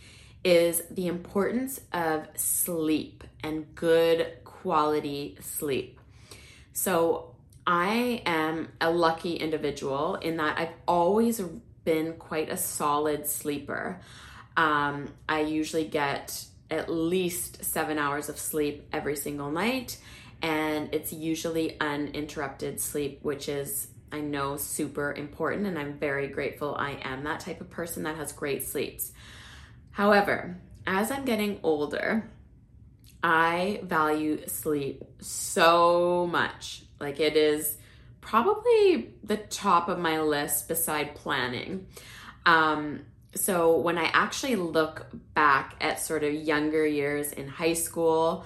is 0.44 0.84
the 0.92 1.08
importance 1.08 1.80
of 1.94 2.28
sleep 2.36 3.24
and 3.44 3.74
good 3.76 4.28
quality 4.44 5.38
sleep. 5.42 6.00
So, 6.74 7.30
I 7.66 8.22
am 8.26 8.74
a 8.82 8.92
lucky 8.92 9.36
individual 9.36 10.16
in 10.16 10.36
that 10.36 10.60
I've 10.60 10.74
always 10.86 11.42
been 11.86 12.14
quite 12.16 12.50
a 12.50 12.58
solid 12.58 13.26
sleeper. 13.26 14.02
Um, 14.56 15.10
I 15.28 15.42
usually 15.42 15.86
get 15.86 16.46
at 16.70 16.90
least 16.90 17.64
seven 17.64 17.98
hours 17.98 18.30
of 18.30 18.40
sleep 18.40 18.88
every 18.92 19.16
single 19.16 19.52
night, 19.52 19.98
and 20.42 20.94
it's 20.94 21.14
usually 21.14 21.80
uninterrupted 21.80 22.80
sleep, 22.80 23.20
which 23.22 23.48
is, 23.50 23.88
I 24.12 24.22
know, 24.22 24.58
super 24.58 25.14
important, 25.14 25.68
and 25.68 25.78
I'm 25.78 25.98
very 25.98 26.28
grateful 26.28 26.76
I 26.76 27.00
am 27.04 27.24
that 27.24 27.40
type 27.40 27.62
of 27.62 27.70
person 27.70 28.04
that 28.04 28.18
has 28.18 28.32
great 28.32 28.64
sleeps. 28.64 29.12
However, 29.92 30.58
as 30.86 31.12
I'm 31.12 31.26
getting 31.26 31.60
older, 31.64 32.30
I 33.24 33.80
value 33.84 34.46
sleep 34.48 35.04
so 35.20 36.28
much. 36.30 36.84
Like 37.00 37.20
it 37.20 37.38
is 37.38 37.78
probably 38.20 39.14
the 39.24 39.38
top 39.38 39.88
of 39.88 40.00
my 40.00 40.20
list 40.20 40.68
beside 40.68 41.16
planning. 41.16 41.88
Um, 42.46 43.06
so 43.36 43.78
when 43.78 43.98
I 43.98 44.10
actually 44.14 44.56
look 44.56 45.08
back 45.34 45.76
at 45.82 46.00
sort 46.00 46.24
of 46.24 46.34
younger 46.34 46.86
years 46.86 47.32
in 47.32 47.48
high 47.48 47.74
school, 47.74 48.46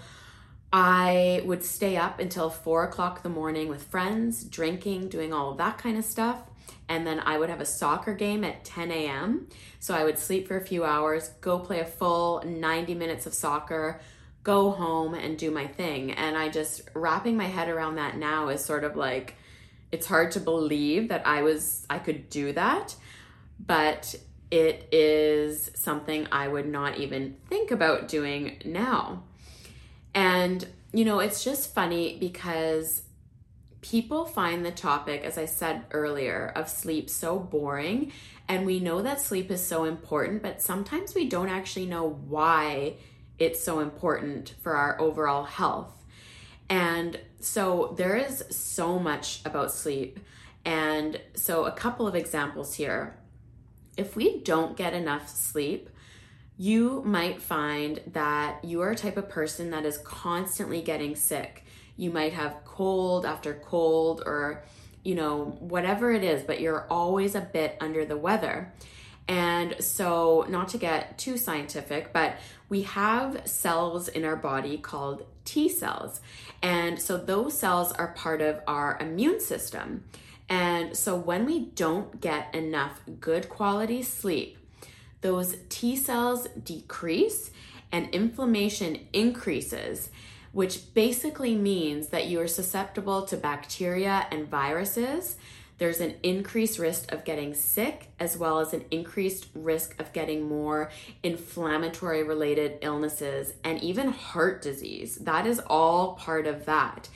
I 0.71 1.41
would 1.45 1.63
stay 1.63 1.97
up 1.97 2.19
until 2.19 2.49
four 2.49 2.83
o'clock 2.83 3.17
in 3.17 3.23
the 3.23 3.29
morning 3.37 3.69
with 3.69 3.83
friends, 3.83 4.43
drinking, 4.43 5.09
doing 5.09 5.33
all 5.33 5.51
of 5.51 5.57
that 5.57 5.77
kind 5.77 5.97
of 5.97 6.05
stuff 6.05 6.41
and 6.89 7.05
then 7.05 7.19
I 7.19 7.37
would 7.37 7.49
have 7.49 7.61
a 7.61 7.65
soccer 7.65 8.13
game 8.13 8.43
at 8.43 8.63
10 8.63 8.91
a.m. 8.91 9.47
So 9.79 9.93
I 9.93 10.03
would 10.03 10.17
sleep 10.17 10.47
for 10.47 10.57
a 10.57 10.65
few 10.65 10.85
hours, 10.85 11.29
go 11.41 11.59
play 11.59 11.79
a 11.79 11.85
full 11.85 12.41
90 12.45 12.95
minutes 12.95 13.25
of 13.25 13.33
soccer, 13.33 13.99
go 14.43 14.71
home 14.71 15.13
and 15.13 15.37
do 15.37 15.51
my 15.51 15.67
thing. 15.67 16.11
And 16.11 16.37
I 16.37 16.49
just 16.49 16.89
wrapping 16.93 17.35
my 17.35 17.45
head 17.45 17.67
around 17.67 17.95
that 17.95 18.17
now 18.17 18.49
is 18.49 18.63
sort 18.63 18.83
of 18.83 18.95
like 18.95 19.35
it's 19.91 20.07
hard 20.07 20.31
to 20.31 20.39
believe 20.39 21.09
that 21.09 21.25
I 21.27 21.41
was 21.41 21.85
I 21.89 21.99
could 21.99 22.29
do 22.29 22.53
that, 22.53 22.95
but 23.59 24.15
it 24.49 24.87
is 24.91 25.71
something 25.75 26.27
I 26.31 26.47
would 26.47 26.67
not 26.67 26.97
even 26.97 27.37
think 27.49 27.71
about 27.71 28.07
doing 28.07 28.61
now. 28.65 29.23
And 30.13 30.65
you 30.93 31.05
know, 31.05 31.19
it's 31.19 31.43
just 31.43 31.73
funny 31.73 32.17
because 32.19 33.03
people 33.81 34.25
find 34.25 34.65
the 34.65 34.71
topic, 34.71 35.23
as 35.23 35.37
I 35.37 35.45
said 35.45 35.85
earlier, 35.91 36.51
of 36.55 36.69
sleep 36.69 37.09
so 37.09 37.39
boring. 37.39 38.11
And 38.47 38.65
we 38.65 38.79
know 38.79 39.01
that 39.01 39.21
sleep 39.21 39.51
is 39.51 39.65
so 39.65 39.83
important, 39.83 40.41
but 40.41 40.61
sometimes 40.61 41.13
we 41.13 41.27
don't 41.27 41.49
actually 41.49 41.85
know 41.85 42.09
why 42.27 42.95
it's 43.37 43.63
so 43.63 43.79
important 43.79 44.55
for 44.61 44.75
our 44.75 44.99
overall 44.99 45.43
health. 45.43 45.93
And 46.69 47.19
so 47.39 47.93
there 47.97 48.15
is 48.15 48.43
so 48.49 48.99
much 48.99 49.41
about 49.45 49.71
sleep. 49.71 50.19
And 50.65 51.19
so, 51.35 51.65
a 51.65 51.71
couple 51.71 52.07
of 52.07 52.15
examples 52.15 52.73
here. 52.73 53.17
If 53.97 54.15
we 54.15 54.39
don't 54.39 54.77
get 54.77 54.93
enough 54.93 55.27
sleep, 55.27 55.89
you 56.57 57.03
might 57.05 57.41
find 57.41 58.01
that 58.07 58.63
you 58.63 58.81
are 58.81 58.91
a 58.91 58.95
type 58.95 59.17
of 59.17 59.29
person 59.29 59.71
that 59.71 59.85
is 59.85 59.97
constantly 59.99 60.81
getting 60.81 61.15
sick. 61.15 61.63
You 61.97 62.11
might 62.11 62.33
have 62.33 62.63
cold 62.65 63.25
after 63.25 63.53
cold 63.53 64.23
or 64.25 64.63
you 65.03 65.15
know 65.15 65.55
whatever 65.59 66.11
it 66.11 66.23
is 66.23 66.43
but 66.43 66.59
you're 66.59 66.85
always 66.89 67.35
a 67.35 67.41
bit 67.41 67.77
under 67.79 68.05
the 68.05 68.17
weather. 68.17 68.73
And 69.27 69.75
so 69.79 70.45
not 70.47 70.69
to 70.69 70.77
get 70.77 71.17
too 71.17 71.37
scientific 71.37 72.11
but 72.11 72.37
we 72.69 72.83
have 72.83 73.47
cells 73.47 74.07
in 74.07 74.25
our 74.25 74.35
body 74.35 74.77
called 74.77 75.25
T 75.45 75.69
cells. 75.69 76.21
And 76.61 76.99
so 76.99 77.17
those 77.17 77.57
cells 77.57 77.91
are 77.91 78.07
part 78.09 78.41
of 78.41 78.61
our 78.67 78.97
immune 78.99 79.39
system 79.39 80.03
and 80.49 80.95
so 80.95 81.15
when 81.15 81.45
we 81.45 81.59
don't 81.59 82.21
get 82.21 82.53
enough 82.53 83.01
good 83.19 83.49
quality 83.49 84.01
sleep 84.01 84.57
those 85.21 85.57
T 85.69 85.95
cells 85.95 86.47
decrease 86.63 87.51
and 87.91 88.09
inflammation 88.09 89.07
increases 89.13 90.09
which 90.57 90.91
basically 90.95 91.55
means 91.55 92.07
that 92.07 92.25
you 92.25 92.39
are 92.41 92.47
susceptible 92.47 93.21
to 93.21 93.37
bacteria 93.37 94.25
and 94.31 94.47
viruses. 94.47 95.35
There's 95.77 95.99
an 95.99 96.15
increased 96.23 96.79
risk 96.79 97.11
of 97.11 97.23
getting 97.23 97.53
sick, 97.53 98.09
as 98.19 98.35
well 98.35 98.59
as 98.59 98.73
an 98.73 98.85
increased 98.89 99.49
risk 99.53 99.99
of 99.99 100.11
getting 100.13 100.47
more 100.47 100.89
inflammatory 101.21 102.23
related 102.23 102.79
illnesses 102.81 103.53
and 103.63 103.79
even 103.83 104.07
heart 104.07 104.63
disease. 104.63 105.17
That 105.17 105.45
is 105.45 105.61
all 105.67 106.15
part 106.15 106.47
of 106.47 106.65
that. 106.65 107.07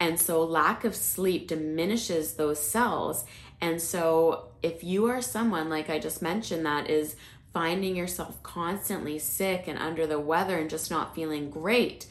And 0.00 0.20
so, 0.20 0.42
lack 0.42 0.84
of 0.84 0.94
sleep 0.94 1.48
diminishes 1.48 2.34
those 2.34 2.60
cells. 2.60 3.24
And 3.60 3.80
so, 3.80 4.48
if 4.62 4.82
you 4.82 5.06
are 5.06 5.22
someone, 5.22 5.68
like 5.68 5.88
I 5.88 5.98
just 5.98 6.20
mentioned, 6.20 6.66
that 6.66 6.90
is 6.90 7.16
finding 7.52 7.94
yourself 7.94 8.42
constantly 8.42 9.18
sick 9.18 9.68
and 9.68 9.78
under 9.78 10.06
the 10.06 10.18
weather 10.18 10.58
and 10.58 10.68
just 10.68 10.90
not 10.90 11.14
feeling 11.14 11.50
great, 11.50 12.06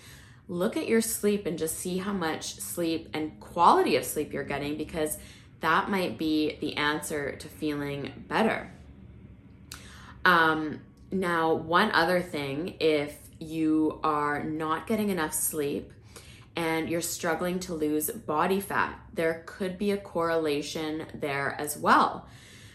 look 0.48 0.78
at 0.78 0.88
your 0.88 1.02
sleep 1.02 1.46
and 1.46 1.58
just 1.58 1.78
see 1.78 1.98
how 1.98 2.14
much 2.14 2.56
sleep 2.56 3.10
and 3.14 3.40
quality 3.40 3.96
of 3.96 4.06
sleep 4.06 4.32
you're 4.32 4.44
getting 4.44 4.78
because 4.78 5.18
that 5.60 5.90
might 5.90 6.18
be 6.18 6.58
the 6.62 6.76
answer 6.78 7.36
to 7.36 7.48
feeling 7.48 8.26
better. 8.28 8.72
Um, 10.26 10.82
now, 11.12 11.54
one 11.54 11.92
other 11.92 12.22
thing, 12.22 12.76
if 12.80 13.18
you 13.40 14.00
are 14.04 14.44
not 14.44 14.88
getting 14.88 15.10
enough 15.10 15.34
sleep 15.34 15.92
and 16.56 16.90
you're 16.90 17.02
struggling 17.02 17.60
to 17.62 17.74
lose 17.74 18.10
body 18.10 18.60
fat, 18.60 19.00
there 19.14 19.44
could 19.46 19.78
be 19.78 19.92
a 19.92 19.98
correlation 19.98 21.06
there 21.14 21.56
as 21.60 21.78
well. 21.78 22.28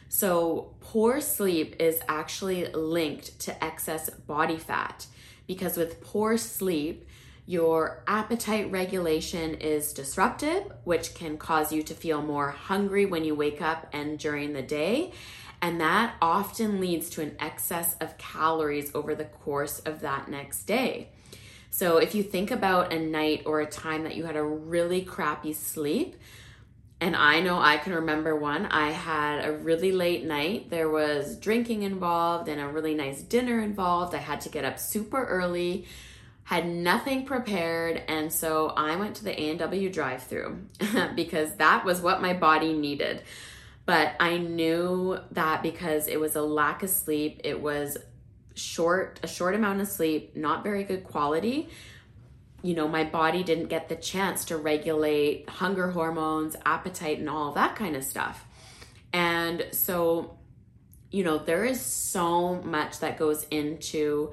So, 0.08 0.74
poor 0.80 1.20
sleep 1.20 1.76
is 1.78 2.00
actually 2.08 2.66
linked 2.72 3.38
to 3.40 3.64
excess 3.64 4.08
body 4.08 4.56
fat 4.56 5.06
because 5.46 5.76
with 5.76 6.00
poor 6.00 6.36
sleep, 6.38 7.06
your 7.46 8.02
appetite 8.06 8.70
regulation 8.70 9.54
is 9.54 9.92
disrupted, 9.94 10.70
which 10.84 11.14
can 11.14 11.38
cause 11.38 11.72
you 11.72 11.82
to 11.84 11.94
feel 11.94 12.20
more 12.20 12.50
hungry 12.50 13.06
when 13.06 13.24
you 13.24 13.34
wake 13.34 13.62
up 13.62 13.88
and 13.92 14.18
during 14.18 14.52
the 14.52 14.62
day. 14.62 15.12
And 15.62 15.80
that 15.80 16.14
often 16.20 16.78
leads 16.80 17.10
to 17.10 17.22
an 17.22 17.36
excess 17.40 17.96
of 18.00 18.18
calories 18.18 18.94
over 18.94 19.14
the 19.14 19.24
course 19.24 19.80
of 19.80 20.00
that 20.00 20.28
next 20.28 20.64
day. 20.64 21.08
So 21.70 21.98
if 21.98 22.14
you 22.14 22.22
think 22.22 22.50
about 22.50 22.92
a 22.92 22.98
night 22.98 23.42
or 23.46 23.60
a 23.60 23.66
time 23.66 24.04
that 24.04 24.16
you 24.16 24.24
had 24.24 24.36
a 24.36 24.42
really 24.42 25.02
crappy 25.02 25.52
sleep, 25.52 26.16
and 27.00 27.14
I 27.14 27.40
know 27.40 27.60
I 27.60 27.76
can 27.76 27.94
remember 27.94 28.34
one. 28.34 28.66
I 28.66 28.90
had 28.90 29.44
a 29.44 29.52
really 29.52 29.92
late 29.92 30.24
night. 30.24 30.68
There 30.68 30.90
was 30.90 31.36
drinking 31.36 31.84
involved 31.84 32.48
and 32.48 32.60
a 32.60 32.66
really 32.66 32.94
nice 32.94 33.22
dinner 33.22 33.60
involved. 33.60 34.14
I 34.14 34.18
had 34.18 34.40
to 34.42 34.48
get 34.48 34.64
up 34.64 34.80
super 34.80 35.24
early, 35.24 35.86
had 36.42 36.66
nothing 36.66 37.24
prepared, 37.24 38.02
and 38.08 38.32
so 38.32 38.68
I 38.68 38.96
went 38.96 39.16
to 39.16 39.24
the 39.24 39.40
A&W 39.40 39.90
drive-through 39.90 40.58
because 41.14 41.54
that 41.56 41.84
was 41.84 42.00
what 42.00 42.20
my 42.20 42.32
body 42.32 42.72
needed. 42.72 43.22
But 43.86 44.14
I 44.18 44.38
knew 44.38 45.18
that 45.30 45.62
because 45.62 46.08
it 46.08 46.18
was 46.18 46.34
a 46.34 46.42
lack 46.42 46.82
of 46.82 46.90
sleep, 46.90 47.40
it 47.44 47.60
was 47.60 47.96
short 48.58 49.20
a 49.22 49.28
short 49.28 49.54
amount 49.54 49.80
of 49.80 49.88
sleep, 49.88 50.36
not 50.36 50.62
very 50.62 50.84
good 50.84 51.04
quality 51.04 51.68
you 52.62 52.74
know, 52.74 52.88
my 52.88 53.04
body 53.04 53.42
didn't 53.42 53.68
get 53.68 53.88
the 53.88 53.96
chance 53.96 54.46
to 54.46 54.56
regulate 54.56 55.48
hunger 55.48 55.90
hormones, 55.90 56.56
appetite, 56.64 57.18
and 57.18 57.30
all 57.30 57.52
that 57.52 57.76
kind 57.76 57.94
of 57.94 58.02
stuff. 58.02 58.44
And 59.12 59.66
so, 59.70 60.38
you 61.10 61.22
know, 61.22 61.38
there 61.38 61.64
is 61.64 61.80
so 61.80 62.56
much 62.62 62.98
that 62.98 63.16
goes 63.16 63.44
into 63.50 64.32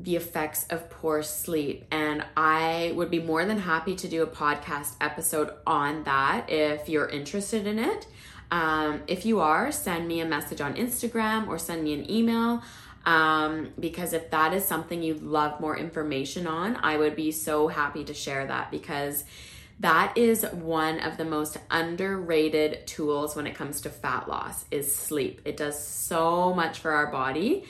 the 0.00 0.16
effects 0.16 0.66
of 0.70 0.90
poor 0.90 1.22
sleep. 1.22 1.84
And 1.92 2.24
I 2.36 2.92
would 2.96 3.10
be 3.10 3.20
more 3.20 3.44
than 3.44 3.58
happy 3.58 3.94
to 3.94 4.08
do 4.08 4.24
a 4.24 4.26
podcast 4.26 4.94
episode 5.00 5.50
on 5.66 6.02
that 6.04 6.50
if 6.50 6.88
you're 6.88 7.08
interested 7.08 7.66
in 7.66 7.78
it. 7.78 8.08
Um, 8.50 9.02
if 9.06 9.24
you 9.24 9.40
are, 9.40 9.70
send 9.70 10.08
me 10.08 10.20
a 10.20 10.26
message 10.26 10.60
on 10.60 10.74
Instagram 10.74 11.46
or 11.46 11.58
send 11.58 11.84
me 11.84 11.94
an 11.94 12.10
email. 12.10 12.62
Um, 13.06 13.72
because 13.78 14.12
if 14.12 14.30
that 14.30 14.54
is 14.54 14.64
something 14.64 15.02
you'd 15.02 15.22
love 15.22 15.60
more 15.60 15.76
information 15.76 16.46
on, 16.46 16.78
I 16.82 16.96
would 16.96 17.16
be 17.16 17.32
so 17.32 17.68
happy 17.68 18.04
to 18.04 18.14
share 18.14 18.46
that 18.46 18.70
because 18.70 19.24
that 19.80 20.16
is 20.16 20.44
one 20.52 21.00
of 21.00 21.16
the 21.16 21.24
most 21.24 21.58
underrated 21.70 22.86
tools 22.86 23.34
when 23.36 23.46
it 23.46 23.54
comes 23.54 23.82
to 23.82 23.90
fat 23.90 24.28
loss 24.28 24.64
is 24.70 24.94
sleep. 24.94 25.42
It 25.44 25.56
does 25.56 25.86
so 25.86 26.54
much 26.54 26.78
for 26.78 26.92
our 26.92 27.08
body. 27.08 27.64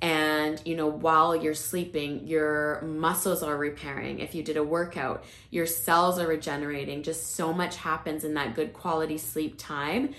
And 0.00 0.62
you 0.64 0.76
know, 0.76 0.86
while 0.86 1.34
you're 1.34 1.54
sleeping, 1.54 2.28
your 2.28 2.82
muscles 2.82 3.42
are 3.42 3.56
repairing. 3.56 4.20
If 4.20 4.34
you 4.34 4.44
did 4.44 4.56
a 4.56 4.62
workout, 4.62 5.24
your 5.50 5.66
cells 5.66 6.20
are 6.20 6.28
regenerating. 6.28 7.02
Just 7.02 7.34
so 7.34 7.52
much 7.52 7.76
happens 7.76 8.22
in 8.22 8.34
that 8.34 8.54
good 8.54 8.72
quality 8.72 9.18
sleep 9.18 9.56
time 9.58 10.14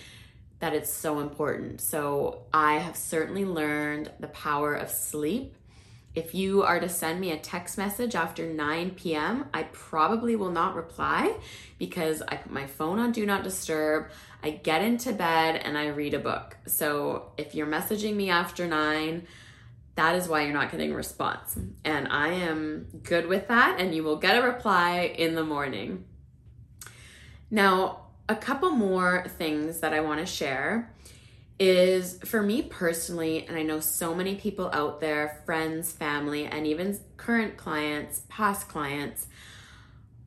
that 0.60 0.74
it's 0.74 0.92
so 0.92 1.20
important. 1.20 1.82
So 1.82 2.44
I 2.54 2.76
have 2.76 2.96
certainly 2.96 3.46
learned 3.46 4.12
the 4.20 4.28
power 4.28 4.74
of 4.74 4.90
sleep. 4.90 5.56
If 6.16 6.34
you 6.34 6.64
are 6.64 6.80
to 6.80 6.90
send 6.90 7.22
me 7.22 7.32
a 7.32 7.38
text 7.38 7.78
message 7.78 8.16
after 8.16 8.46
9 8.46 8.92
p.m., 8.92 9.46
I 9.54 9.64
probably 9.72 10.36
will 10.36 10.52
not 10.52 10.76
reply 10.76 11.36
because 11.78 12.22
I 12.22 12.36
put 12.36 12.52
my 12.52 12.66
phone 12.66 13.00
on 13.00 13.12
do 13.12 13.26
not 13.26 13.44
disturb. 13.44 14.10
I 14.44 14.52
get 14.52 14.82
into 14.82 15.14
bed 15.14 15.62
and 15.64 15.78
I 15.78 15.88
read 15.88 16.14
a 16.14 16.20
book. 16.20 16.58
So 16.66 17.32
if 17.38 17.56
you're 17.56 17.68
messaging 17.68 18.16
me 18.16 18.30
after 18.30 18.68
9, 18.68 19.28
that 19.96 20.16
is 20.16 20.28
why 20.28 20.44
you're 20.44 20.54
not 20.54 20.72
getting 20.72 20.92
a 20.92 20.96
response. 20.96 21.58
And 21.84 22.08
I 22.08 22.30
am 22.30 22.88
good 23.04 23.28
with 23.28 23.50
that, 23.50 23.80
and 23.80 23.94
you 23.94 24.04
will 24.04 24.16
get 24.16 24.38
a 24.38 24.42
reply 24.42 25.14
in 25.18 25.36
the 25.36 25.44
morning. 25.44 26.06
Now, 27.52 28.09
a 28.30 28.36
couple 28.36 28.70
more 28.70 29.26
things 29.38 29.80
that 29.80 29.92
I 29.92 30.00
want 30.00 30.20
to 30.20 30.26
share 30.26 30.94
is 31.60 32.20
for 32.24 32.42
me 32.42 32.62
personally, 32.62 33.46
and 33.48 33.58
I 33.58 33.64
know 33.64 33.82
so 33.82 34.16
many 34.16 34.36
people 34.36 34.70
out 34.72 35.02
there, 35.02 35.42
friends, 35.46 35.92
family, 35.92 36.46
and 36.46 36.66
even 36.66 36.98
current 37.18 37.58
clients, 37.58 38.22
past 38.30 38.70
clients, 38.70 39.28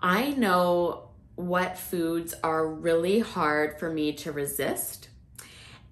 I 0.01 0.31
know 0.33 1.11
what 1.37 1.79
foods 1.79 2.35
are 2.43 2.67
really 2.67 3.21
hard 3.21 3.79
for 3.79 3.89
me 3.89 4.13
to 4.15 4.33
resist. 4.33 5.09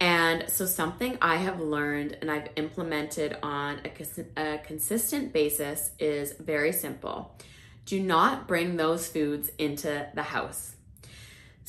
And 0.01 0.51
so, 0.51 0.67
something 0.67 1.17
I 1.23 1.37
have 1.37 1.61
learned 1.61 2.19
and 2.21 2.31
I've 2.31 2.49
implemented 2.57 3.37
on 3.43 3.81
a, 3.85 4.55
a 4.55 4.59
consistent 4.59 5.33
basis 5.33 5.91
is 5.99 6.33
very 6.33 6.73
simple 6.73 7.35
do 7.87 8.01
not 8.01 8.47
bring 8.47 8.77
those 8.77 9.09
foods 9.09 9.51
into 9.59 10.07
the 10.15 10.23
house. 10.23 10.77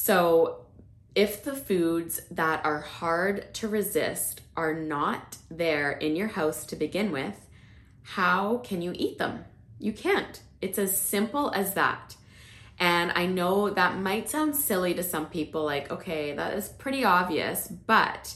So, 0.04 0.66
if 1.14 1.44
the 1.44 1.56
foods 1.56 2.22
that 2.32 2.66
are 2.66 2.80
hard 2.80 3.54
to 3.54 3.68
resist 3.68 4.42
are 4.58 4.74
not 4.74 5.38
there 5.52 5.92
in 5.92 6.16
your 6.16 6.30
house 6.30 6.66
to 6.66 6.76
begin 6.76 7.12
with, 7.12 7.36
how 8.02 8.58
can 8.64 8.82
you 8.82 8.94
eat 8.96 9.20
them? 9.20 9.46
You 9.78 9.94
can't. 9.94 10.42
It's 10.60 10.80
as 10.80 11.00
simple 11.00 11.52
as 11.52 11.76
that. 11.76 12.16
And 12.80 13.12
I 13.14 13.28
know 13.28 13.70
that 13.70 14.00
might 14.00 14.28
sound 14.28 14.56
silly 14.56 14.96
to 14.96 15.04
some 15.04 15.28
people, 15.28 15.64
like, 15.66 15.92
okay, 15.92 16.34
that 16.34 16.56
is 16.56 16.70
pretty 16.70 17.06
obvious, 17.06 17.68
but 17.68 18.34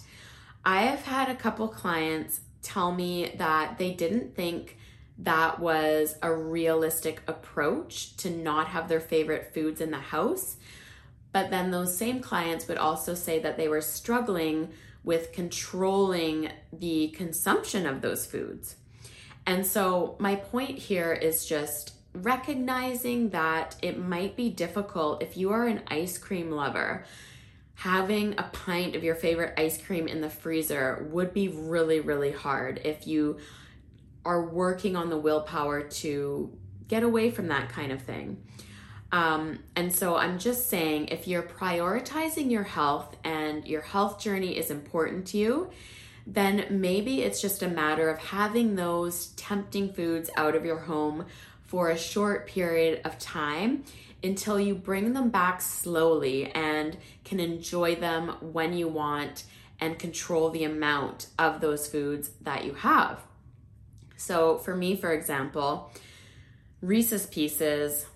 I 0.64 0.84
have 0.84 1.02
had 1.02 1.30
a 1.30 1.36
couple 1.36 1.68
clients 1.68 2.42
tell 2.62 2.92
me 2.92 3.34
that 3.40 3.80
they 3.80 3.92
didn't 3.92 4.36
think 4.36 4.78
that 5.18 5.60
was 5.60 6.16
a 6.22 6.32
realistic 6.32 7.24
approach 7.26 8.18
to 8.18 8.30
not 8.30 8.68
have 8.68 8.88
their 8.88 9.02
favorite 9.02 9.52
foods 9.52 9.82
in 9.82 9.90
the 9.90 9.98
house 9.98 10.58
but 11.36 11.50
then 11.50 11.70
those 11.70 11.98
same 11.98 12.22
clients 12.22 12.66
would 12.70 12.78
also 12.78 13.14
say 13.14 13.40
that 13.40 13.58
they 13.58 13.68
were 13.68 13.82
struggling 13.82 14.70
with 15.04 15.34
controlling 15.34 16.50
the 16.72 17.10
consumption 17.10 17.86
of 17.86 18.00
those 18.00 18.26
foods. 18.26 18.78
And 19.46 19.68
so, 19.68 20.16
my 20.18 20.38
point 20.38 20.80
here 20.80 21.12
is 21.12 21.46
just 21.46 21.92
recognizing 22.14 23.32
that 23.32 23.76
it 23.82 24.00
might 24.00 24.38
be 24.38 24.50
difficult 24.50 25.22
if 25.22 25.36
you 25.36 25.52
are 25.52 25.68
an 25.68 25.82
ice 25.88 26.18
cream 26.18 26.52
lover. 26.52 27.04
Having 27.74 28.36
a 28.38 28.44
pint 28.54 28.96
of 28.96 29.04
your 29.04 29.16
favorite 29.16 29.60
ice 29.60 29.78
cream 29.78 30.08
in 30.08 30.22
the 30.22 30.30
freezer 30.30 31.06
would 31.12 31.34
be 31.34 31.50
really, 31.50 32.00
really 32.00 32.32
hard 32.32 32.80
if 32.86 33.08
you 33.08 33.40
are 34.24 34.46
working 34.46 34.96
on 34.96 35.10
the 35.10 35.18
willpower 35.18 35.82
to 35.82 36.58
get 36.88 37.04
away 37.04 37.30
from 37.30 37.50
that 37.50 37.68
kind 37.68 37.92
of 37.92 38.02
thing. 38.02 38.42
Um, 39.16 39.60
and 39.78 39.96
so 39.96 40.18
I'm 40.18 40.40
just 40.40 40.70
saying 40.70 41.08
if 41.08 41.26
you're 41.26 41.42
prioritizing 41.42 42.52
your 42.52 42.64
health 42.64 43.16
and 43.24 43.66
your 43.66 43.80
health 43.80 44.20
journey 44.20 44.58
is 44.58 44.70
important 44.70 45.28
to 45.28 45.38
you, 45.38 45.70
then 46.28 46.66
maybe 46.70 47.22
it's 47.22 47.40
just 47.40 47.64
a 47.64 47.70
matter 47.70 48.10
of 48.10 48.18
having 48.20 48.76
those 48.76 49.28
tempting 49.38 49.94
foods 49.94 50.30
out 50.36 50.54
of 50.54 50.66
your 50.66 50.80
home 50.80 51.28
for 51.64 51.92
a 51.92 51.98
short 51.98 52.46
period 52.46 53.00
of 53.06 53.18
time 53.18 53.86
until 54.22 54.60
you 54.60 54.76
bring 54.76 55.14
them 55.14 55.30
back 55.30 55.62
slowly 55.62 56.52
and 56.52 56.98
can 57.24 57.40
enjoy 57.40 57.96
them 57.96 58.36
when 58.42 58.74
you 58.74 58.90
want 58.90 59.46
and 59.80 59.98
control 59.98 60.50
the 60.50 60.66
amount 60.66 61.28
of 61.40 61.62
those 61.62 61.88
foods 61.88 62.32
that 62.42 62.66
you 62.66 62.74
have. 62.74 63.22
So, 64.18 64.58
for 64.58 64.76
me, 64.76 64.98
for 64.98 65.14
example, 65.14 65.90
Reese's 66.82 67.28
Pieces 67.28 68.08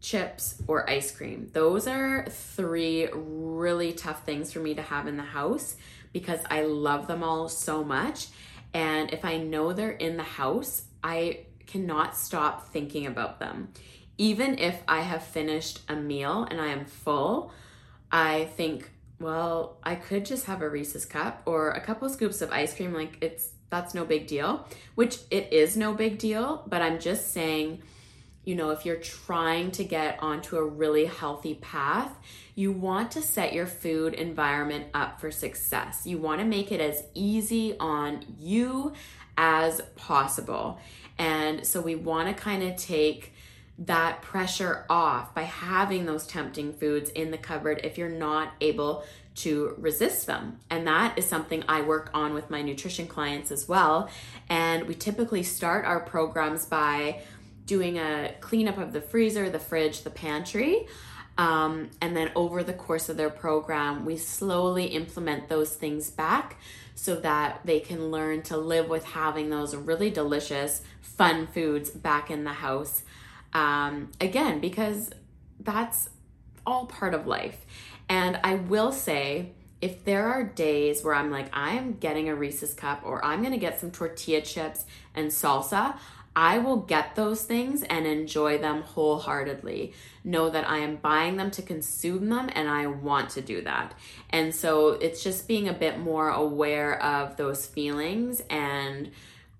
chips, 0.00 0.62
or 0.66 0.88
ice 0.88 1.10
cream. 1.10 1.50
Those 1.52 1.86
are 1.86 2.26
three 2.28 3.08
really 3.12 3.92
tough 3.92 4.24
things 4.24 4.52
for 4.52 4.60
me 4.60 4.74
to 4.74 4.82
have 4.82 5.06
in 5.06 5.16
the 5.16 5.22
house 5.22 5.76
because 6.12 6.40
I 6.50 6.62
love 6.62 7.06
them 7.06 7.22
all 7.22 7.48
so 7.48 7.84
much. 7.84 8.28
And 8.72 9.12
if 9.12 9.24
I 9.24 9.38
know 9.38 9.72
they're 9.72 9.90
in 9.90 10.16
the 10.16 10.22
house, 10.22 10.84
I 11.02 11.46
cannot 11.66 12.16
stop 12.16 12.68
thinking 12.72 13.06
about 13.06 13.40
them. 13.40 13.72
Even 14.16 14.58
if 14.58 14.82
I 14.88 15.00
have 15.00 15.22
finished 15.22 15.80
a 15.88 15.94
meal 15.94 16.46
and 16.50 16.60
I 16.60 16.68
am 16.68 16.84
full, 16.84 17.52
I 18.10 18.46
think, 18.56 18.90
well, 19.20 19.78
I 19.82 19.94
could 19.94 20.24
just 20.24 20.46
have 20.46 20.62
a 20.62 20.68
Reese's 20.68 21.04
cup 21.04 21.42
or 21.46 21.70
a 21.70 21.80
couple 21.80 22.08
scoops 22.08 22.40
of 22.40 22.50
ice 22.50 22.74
cream. 22.74 22.92
Like, 22.92 23.18
it's 23.20 23.52
that's 23.70 23.94
no 23.94 24.04
big 24.04 24.26
deal, 24.26 24.66
which 24.94 25.18
it 25.30 25.52
is 25.52 25.76
no 25.76 25.92
big 25.92 26.18
deal, 26.18 26.64
but 26.66 26.80
I'm 26.80 26.98
just 26.98 27.32
saying 27.32 27.82
you 28.44 28.54
know, 28.54 28.70
if 28.70 28.86
you're 28.86 28.96
trying 28.96 29.70
to 29.72 29.84
get 29.84 30.18
onto 30.22 30.56
a 30.56 30.64
really 30.64 31.04
healthy 31.04 31.54
path, 31.54 32.16
you 32.54 32.72
want 32.72 33.10
to 33.12 33.22
set 33.22 33.52
your 33.52 33.66
food 33.66 34.14
environment 34.14 34.86
up 34.94 35.20
for 35.20 35.30
success. 35.30 36.06
You 36.06 36.18
want 36.18 36.40
to 36.40 36.46
make 36.46 36.72
it 36.72 36.80
as 36.80 37.04
easy 37.14 37.76
on 37.78 38.24
you 38.38 38.94
as 39.36 39.80
possible. 39.96 40.80
And 41.18 41.66
so 41.66 41.80
we 41.80 41.94
want 41.94 42.28
to 42.28 42.34
kind 42.34 42.62
of 42.62 42.76
take 42.76 43.32
that 43.78 44.22
pressure 44.22 44.84
off 44.90 45.34
by 45.34 45.42
having 45.42 46.06
those 46.06 46.26
tempting 46.26 46.72
foods 46.72 47.10
in 47.10 47.30
the 47.30 47.38
cupboard 47.38 47.80
if 47.84 47.96
you're 47.96 48.08
not 48.08 48.52
able 48.60 49.04
to 49.36 49.74
resist 49.78 50.26
them. 50.26 50.58
And 50.68 50.86
that 50.88 51.16
is 51.16 51.24
something 51.28 51.62
I 51.68 51.82
work 51.82 52.10
on 52.12 52.34
with 52.34 52.50
my 52.50 52.60
nutrition 52.60 53.06
clients 53.06 53.52
as 53.52 53.68
well. 53.68 54.10
And 54.48 54.88
we 54.88 54.94
typically 54.94 55.44
start 55.44 55.84
our 55.84 56.00
programs 56.00 56.66
by 56.66 57.22
doing 57.68 57.98
a 57.98 58.34
cleanup 58.40 58.78
of 58.78 58.92
the 58.92 59.00
freezer, 59.00 59.48
the 59.50 59.58
fridge, 59.60 60.02
the 60.02 60.10
pantry. 60.10 60.88
Um, 61.36 61.90
and 62.00 62.16
then 62.16 62.32
over 62.34 62.64
the 62.64 62.72
course 62.72 63.08
of 63.08 63.16
their 63.16 63.30
program, 63.30 64.04
we 64.04 64.16
slowly 64.16 64.86
implement 64.86 65.48
those 65.48 65.72
things 65.72 66.10
back 66.10 66.56
so 66.96 67.14
that 67.20 67.60
they 67.64 67.78
can 67.78 68.10
learn 68.10 68.42
to 68.42 68.56
live 68.56 68.88
with 68.88 69.04
having 69.04 69.50
those 69.50 69.76
really 69.76 70.10
delicious, 70.10 70.82
fun 71.00 71.46
foods 71.46 71.90
back 71.90 72.30
in 72.30 72.42
the 72.42 72.54
house. 72.54 73.04
Um, 73.52 74.10
again, 74.20 74.58
because 74.58 75.10
that's 75.60 76.08
all 76.66 76.86
part 76.86 77.14
of 77.14 77.26
life. 77.26 77.64
And 78.08 78.40
I 78.42 78.54
will 78.54 78.90
say, 78.90 79.52
if 79.80 80.04
there 80.04 80.26
are 80.26 80.42
days 80.42 81.04
where 81.04 81.14
I'm 81.14 81.30
like, 81.30 81.50
I'm 81.52 81.98
getting 81.98 82.28
a 82.28 82.34
Reese's 82.34 82.74
cup 82.74 83.02
or 83.04 83.24
I'm 83.24 83.44
gonna 83.44 83.58
get 83.58 83.78
some 83.78 83.92
tortilla 83.92 84.40
chips 84.40 84.84
and 85.14 85.30
salsa, 85.30 85.96
I 86.40 86.58
will 86.58 86.76
get 86.76 87.16
those 87.16 87.42
things 87.42 87.82
and 87.82 88.06
enjoy 88.06 88.58
them 88.58 88.82
wholeheartedly. 88.82 89.92
Know 90.22 90.48
that 90.50 90.70
I 90.70 90.78
am 90.78 90.94
buying 90.94 91.36
them 91.36 91.50
to 91.50 91.62
consume 91.62 92.28
them 92.28 92.48
and 92.52 92.68
I 92.68 92.86
want 92.86 93.30
to 93.30 93.40
do 93.40 93.60
that. 93.62 93.92
And 94.30 94.54
so 94.54 94.90
it's 94.90 95.24
just 95.24 95.48
being 95.48 95.68
a 95.68 95.72
bit 95.72 95.98
more 95.98 96.28
aware 96.28 97.02
of 97.02 97.36
those 97.36 97.66
feelings 97.66 98.40
and 98.48 99.10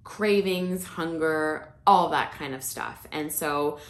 cravings, 0.05 0.85
hunger, 0.85 1.75
all 1.85 2.11
that 2.11 2.31
kind 2.31 2.55
of 2.55 2.63
stuff. 2.63 3.09
And 3.11 3.33
so 3.33 3.81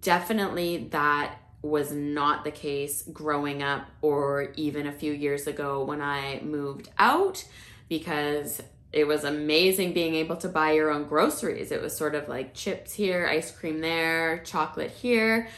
definitely 0.00 0.86
that 0.92 1.34
was 1.62 1.90
not 1.90 2.44
the 2.44 2.52
case 2.52 3.02
growing 3.12 3.60
up 3.60 3.90
or 4.02 4.52
even 4.54 4.86
a 4.86 4.92
few 4.92 5.12
years 5.12 5.48
ago 5.48 5.82
when 5.82 6.00
I 6.00 6.38
moved 6.44 6.90
out 6.96 7.44
because 7.88 8.62
it 8.94 9.08
was 9.08 9.24
amazing 9.24 9.92
being 9.92 10.14
able 10.14 10.36
to 10.36 10.48
buy 10.48 10.72
your 10.72 10.90
own 10.90 11.04
groceries. 11.08 11.72
It 11.72 11.82
was 11.82 11.96
sort 11.96 12.14
of 12.14 12.28
like 12.28 12.54
chips 12.54 12.92
here, 12.92 13.26
ice 13.26 13.50
cream 13.50 13.80
there, 13.80 14.38
chocolate 14.44 14.92
here. 14.92 15.48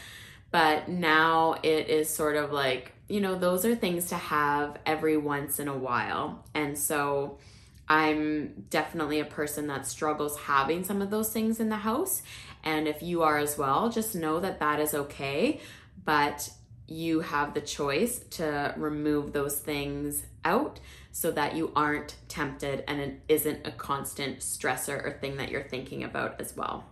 But 0.49 0.89
now 0.89 1.57
it 1.61 1.87
is 1.87 2.09
sort 2.09 2.35
of 2.35 2.51
like, 2.51 2.93
you 3.07 3.21
know, 3.21 3.35
those 3.35 3.63
are 3.63 3.75
things 3.75 4.07
to 4.07 4.15
have 4.15 4.79
every 4.87 5.17
once 5.17 5.59
in 5.59 5.67
a 5.67 5.77
while. 5.77 6.43
And 6.55 6.75
so 6.77 7.37
I'm 7.87 8.65
definitely 8.71 9.19
a 9.19 9.25
person 9.25 9.67
that 9.67 9.85
struggles 9.85 10.35
having 10.39 10.83
some 10.83 11.03
of 11.03 11.11
those 11.11 11.31
things 11.31 11.59
in 11.59 11.69
the 11.69 11.77
house. 11.77 12.23
And 12.63 12.87
if 12.87 13.03
you 13.03 13.21
are 13.21 13.37
as 13.37 13.55
well, 13.55 13.89
just 13.89 14.15
know 14.15 14.39
that 14.39 14.59
that 14.61 14.79
is 14.79 14.95
okay. 14.95 15.61
But 16.03 16.49
you 16.87 17.19
have 17.19 17.53
the 17.53 17.61
choice 17.61 18.19
to 18.31 18.73
remove 18.77 19.33
those 19.33 19.57
things 19.57 20.23
out 20.45 20.79
so 21.11 21.31
that 21.31 21.55
you 21.55 21.71
aren't 21.75 22.15
tempted 22.29 22.83
and 22.87 23.01
it 23.01 23.19
isn't 23.27 23.67
a 23.67 23.71
constant 23.71 24.39
stressor 24.39 25.03
or 25.03 25.17
thing 25.19 25.37
that 25.37 25.51
you're 25.51 25.63
thinking 25.63 26.03
about 26.03 26.39
as 26.39 26.55
well. 26.55 26.85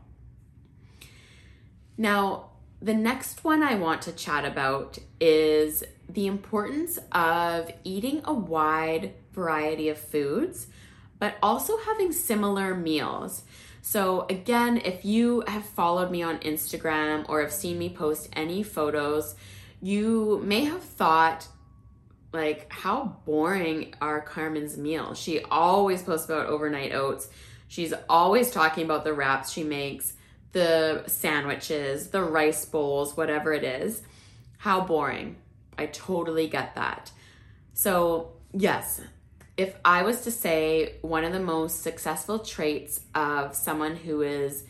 Now, 1.97 2.49
the 2.81 2.93
next 2.93 3.43
one 3.43 3.63
I 3.63 3.75
want 3.75 4.01
to 4.03 4.11
chat 4.11 4.43
about 4.43 4.97
is 5.19 5.83
the 6.09 6.27
importance 6.27 6.99
of 7.11 7.71
eating 7.83 8.21
a 8.25 8.33
wide 8.33 9.13
variety 9.31 9.89
of 9.89 9.97
foods, 9.97 10.67
but 11.17 11.35
also 11.41 11.77
having 11.77 12.11
similar 12.11 12.75
meals. 12.75 13.43
So, 13.81 14.25
again, 14.29 14.81
if 14.83 15.05
you 15.05 15.43
have 15.47 15.63
followed 15.63 16.11
me 16.11 16.21
on 16.21 16.39
Instagram 16.39 17.25
or 17.29 17.41
have 17.41 17.53
seen 17.53 17.77
me 17.77 17.89
post 17.89 18.29
any 18.33 18.63
photos, 18.63 19.35
you 19.85 20.41
may 20.43 20.63
have 20.63 20.81
thought 20.81 21.47
like 22.33 22.65
how 22.73 23.17
boring 23.23 23.93
are 24.01 24.19
Karmen's 24.19 24.79
meals. 24.79 25.19
She 25.19 25.41
always 25.41 26.01
posts 26.01 26.25
about 26.25 26.47
overnight 26.47 26.91
oats. 26.91 27.29
She's 27.67 27.93
always 28.09 28.49
talking 28.49 28.83
about 28.83 29.03
the 29.03 29.13
wraps 29.13 29.51
she 29.51 29.63
makes, 29.63 30.13
the 30.53 31.03
sandwiches, 31.05 32.07
the 32.07 32.23
rice 32.23 32.65
bowls, 32.65 33.15
whatever 33.15 33.53
it 33.53 33.63
is. 33.63 34.01
How 34.57 34.81
boring. 34.81 35.35
I 35.77 35.85
totally 35.85 36.47
get 36.47 36.73
that. 36.73 37.11
So, 37.75 38.31
yes, 38.53 39.01
if 39.55 39.75
I 39.85 40.01
was 40.01 40.21
to 40.21 40.31
say 40.31 40.95
one 41.03 41.23
of 41.23 41.31
the 41.31 41.39
most 41.39 41.83
successful 41.83 42.39
traits 42.39 43.01
of 43.13 43.55
someone 43.55 43.95
who 43.95 44.23
is 44.23 44.63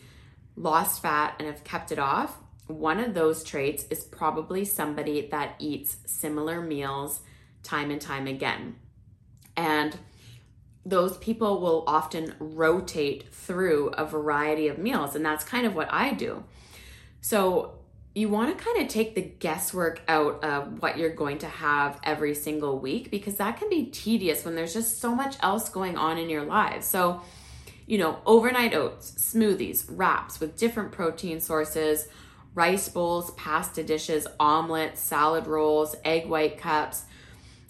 lost 0.56 1.00
fat 1.00 1.36
and 1.38 1.48
have 1.48 1.64
kept 1.64 1.90
it 1.90 1.98
off, 1.98 2.36
one 2.66 2.98
of 2.98 3.14
those 3.14 3.44
traits 3.44 3.84
is 3.90 4.04
probably 4.04 4.64
somebody 4.64 5.28
that 5.30 5.54
eats 5.58 5.98
similar 6.06 6.60
meals 6.60 7.20
time 7.62 7.90
and 7.90 8.00
time 8.00 8.26
again. 8.26 8.76
And 9.56 9.96
those 10.84 11.16
people 11.18 11.60
will 11.60 11.84
often 11.86 12.34
rotate 12.38 13.32
through 13.32 13.88
a 13.90 14.04
variety 14.04 14.68
of 14.68 14.78
meals, 14.78 15.14
and 15.14 15.24
that's 15.24 15.44
kind 15.44 15.66
of 15.66 15.74
what 15.74 15.92
I 15.92 16.12
do. 16.12 16.44
So, 17.20 17.72
you 18.14 18.30
want 18.30 18.56
to 18.56 18.64
kind 18.64 18.80
of 18.80 18.88
take 18.88 19.14
the 19.14 19.20
guesswork 19.20 20.00
out 20.08 20.42
of 20.42 20.80
what 20.80 20.96
you're 20.96 21.14
going 21.14 21.36
to 21.36 21.46
have 21.46 22.00
every 22.02 22.34
single 22.34 22.78
week 22.78 23.10
because 23.10 23.36
that 23.36 23.58
can 23.58 23.68
be 23.68 23.84
tedious 23.86 24.42
when 24.42 24.54
there's 24.54 24.72
just 24.72 25.02
so 25.02 25.14
much 25.14 25.36
else 25.40 25.68
going 25.68 25.98
on 25.98 26.16
in 26.16 26.30
your 26.30 26.44
lives. 26.46 26.86
So, 26.86 27.20
you 27.86 27.98
know, 27.98 28.18
overnight 28.24 28.72
oats, 28.72 29.10
smoothies, 29.18 29.84
wraps 29.86 30.40
with 30.40 30.56
different 30.56 30.92
protein 30.92 31.42
sources, 31.42 32.08
rice 32.56 32.88
bowls, 32.88 33.30
pasta 33.32 33.84
dishes, 33.84 34.26
omelets, 34.40 35.00
salad 35.00 35.46
rolls, 35.46 35.94
egg 36.04 36.26
white 36.26 36.58
cups 36.58 37.04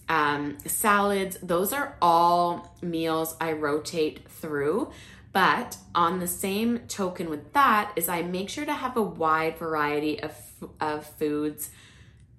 um, 0.08 0.58
salads, 0.66 1.36
those 1.42 1.72
are 1.72 1.96
all 2.00 2.76
meals 2.80 3.36
I 3.40 3.52
rotate 3.52 4.28
through. 4.28 4.90
But 5.32 5.76
on 5.94 6.20
the 6.20 6.26
same 6.26 6.80
token 6.88 7.28
with 7.28 7.52
that 7.52 7.92
is 7.96 8.08
I 8.08 8.22
make 8.22 8.48
sure 8.48 8.64
to 8.64 8.72
have 8.72 8.96
a 8.96 9.02
wide 9.02 9.58
variety 9.58 10.22
of, 10.22 10.34
of 10.80 11.04
foods 11.04 11.70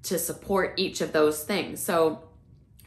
to 0.03 0.17
support 0.17 0.73
each 0.77 1.01
of 1.01 1.11
those 1.11 1.43
things. 1.43 1.83
So 1.83 2.23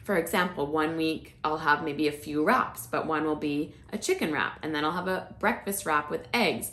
for 0.03 0.17
example, 0.17 0.65
one 0.65 0.97
week 0.97 1.37
I'll 1.43 1.59
have 1.59 1.83
maybe 1.83 2.07
a 2.07 2.11
few 2.11 2.43
wraps, 2.43 2.87
but 2.87 3.05
one 3.05 3.23
will 3.23 3.35
be 3.35 3.73
a 3.93 3.97
chicken 3.97 4.33
wrap, 4.33 4.59
and 4.63 4.73
then 4.73 4.83
I'll 4.83 4.91
have 4.91 5.07
a 5.07 5.33
breakfast 5.39 5.85
wrap 5.85 6.09
with 6.09 6.27
eggs, 6.33 6.71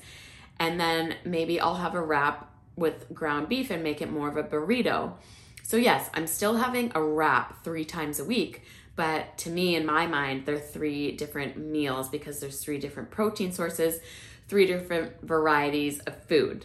and 0.59 0.81
then 0.81 1.15
maybe 1.25 1.61
I'll 1.61 1.75
have 1.75 1.95
a 1.95 2.03
wrap 2.03 2.51
with 2.79 3.13
ground 3.13 3.49
beef 3.49 3.71
and 3.71 3.83
make 3.83 4.01
it 4.01 4.11
more 4.11 4.29
of 4.29 4.37
a 4.37 4.43
burrito. 4.43 5.15
So, 5.63 5.77
yes, 5.77 6.09
I'm 6.15 6.27
still 6.27 6.57
having 6.57 6.93
a 6.95 7.03
wrap 7.03 7.63
three 7.63 7.85
times 7.85 8.19
a 8.19 8.25
week, 8.25 8.63
but 8.97 9.37
to 9.39 9.51
me, 9.51 9.77
in 9.77 9.85
my 9.85 10.07
mind, 10.07 10.47
they're 10.47 10.59
three 10.59 11.13
different 11.13 11.57
meals 11.57 12.09
because 12.09 12.41
there's 12.41 12.61
three 12.61 12.79
different 12.79 13.11
protein 13.11 13.53
sources, 13.53 14.01
three 14.49 14.67
different 14.67 15.21
varieties 15.23 16.01
of 16.01 16.23
food. 16.25 16.65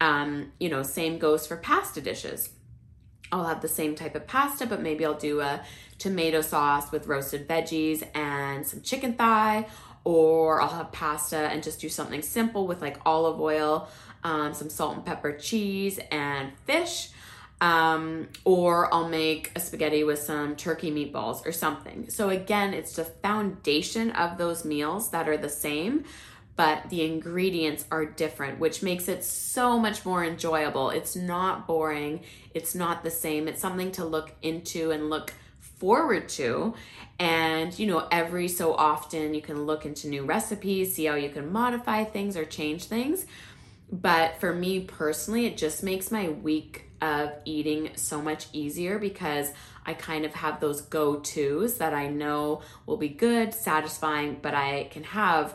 Um, 0.00 0.52
you 0.60 0.68
know, 0.68 0.82
same 0.82 1.18
goes 1.18 1.46
for 1.46 1.56
pasta 1.56 2.00
dishes. 2.00 2.50
I'll 3.32 3.44
have 3.44 3.60
the 3.60 3.68
same 3.68 3.94
type 3.94 4.14
of 4.14 4.26
pasta, 4.26 4.66
but 4.66 4.80
maybe 4.80 5.04
I'll 5.04 5.14
do 5.14 5.40
a 5.40 5.62
tomato 5.98 6.40
sauce 6.40 6.90
with 6.90 7.06
roasted 7.06 7.46
veggies 7.46 8.06
and 8.16 8.66
some 8.66 8.80
chicken 8.80 9.14
thigh, 9.14 9.66
or 10.04 10.60
I'll 10.60 10.68
have 10.68 10.92
pasta 10.92 11.36
and 11.36 11.62
just 11.62 11.80
do 11.80 11.88
something 11.88 12.22
simple 12.22 12.66
with 12.66 12.80
like 12.80 12.98
olive 13.04 13.40
oil, 13.40 13.88
um, 14.24 14.54
some 14.54 14.70
salt 14.70 14.96
and 14.96 15.04
pepper 15.04 15.32
cheese, 15.32 15.98
and 16.10 16.52
fish. 16.64 17.10
Um, 17.60 18.28
or 18.46 18.92
I'll 18.92 19.08
make 19.10 19.52
a 19.54 19.60
spaghetti 19.60 20.02
with 20.02 20.18
some 20.18 20.56
turkey 20.56 20.90
meatballs 20.90 21.46
or 21.46 21.52
something. 21.52 22.08
So, 22.08 22.30
again, 22.30 22.72
it's 22.72 22.96
the 22.96 23.04
foundation 23.04 24.12
of 24.12 24.38
those 24.38 24.64
meals 24.64 25.10
that 25.10 25.28
are 25.28 25.36
the 25.36 25.50
same, 25.50 26.04
but 26.56 26.88
the 26.88 27.02
ingredients 27.02 27.84
are 27.90 28.06
different, 28.06 28.60
which 28.60 28.82
makes 28.82 29.08
it 29.08 29.24
so 29.24 29.78
much 29.78 30.06
more 30.06 30.24
enjoyable. 30.24 30.88
It's 30.88 31.14
not 31.14 31.66
boring, 31.66 32.20
it's 32.54 32.74
not 32.74 33.04
the 33.04 33.10
same. 33.10 33.46
It's 33.46 33.60
something 33.60 33.92
to 33.92 34.06
look 34.06 34.32
into 34.40 34.90
and 34.90 35.10
look 35.10 35.34
forward 35.80 36.28
to. 36.30 36.74
And, 37.18 37.78
you 37.78 37.86
know, 37.86 38.06
every 38.10 38.48
so 38.48 38.74
often 38.74 39.34
you 39.34 39.42
can 39.42 39.64
look 39.64 39.84
into 39.84 40.08
new 40.08 40.24
recipes, 40.24 40.94
see 40.94 41.06
how 41.06 41.14
you 41.14 41.30
can 41.30 41.50
modify 41.52 42.04
things 42.04 42.36
or 42.36 42.44
change 42.44 42.84
things. 42.84 43.26
But 43.92 44.40
for 44.40 44.52
me 44.52 44.80
personally, 44.80 45.46
it 45.46 45.56
just 45.56 45.82
makes 45.82 46.10
my 46.10 46.28
week 46.28 46.90
of 47.02 47.32
eating 47.44 47.90
so 47.96 48.20
much 48.22 48.46
easier 48.52 48.98
because 48.98 49.50
I 49.84 49.94
kind 49.94 50.24
of 50.24 50.34
have 50.34 50.60
those 50.60 50.82
go 50.82 51.16
tos 51.16 51.78
that 51.78 51.94
I 51.94 52.08
know 52.08 52.62
will 52.86 52.98
be 52.98 53.08
good, 53.08 53.54
satisfying, 53.54 54.38
but 54.40 54.54
I 54.54 54.88
can 54.90 55.02
have 55.04 55.54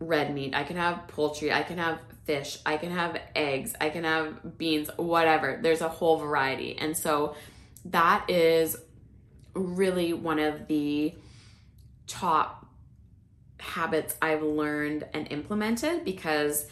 red 0.00 0.32
meat, 0.32 0.54
I 0.54 0.62
can 0.62 0.76
have 0.76 1.08
poultry, 1.08 1.52
I 1.52 1.62
can 1.62 1.78
have 1.78 1.98
fish, 2.24 2.58
I 2.64 2.76
can 2.76 2.90
have 2.90 3.20
eggs, 3.34 3.74
I 3.80 3.90
can 3.90 4.04
have 4.04 4.56
beans, 4.56 4.90
whatever. 4.96 5.58
There's 5.60 5.80
a 5.80 5.88
whole 5.88 6.18
variety. 6.18 6.78
And 6.78 6.96
so 6.96 7.34
that 7.86 8.30
is 8.30 8.76
really 9.54 10.12
one 10.12 10.38
of 10.38 10.68
the 10.68 11.14
top 12.06 12.66
habits 13.58 14.14
I've 14.22 14.42
learned 14.42 15.06
and 15.12 15.26
implemented 15.32 16.04
because 16.04 16.66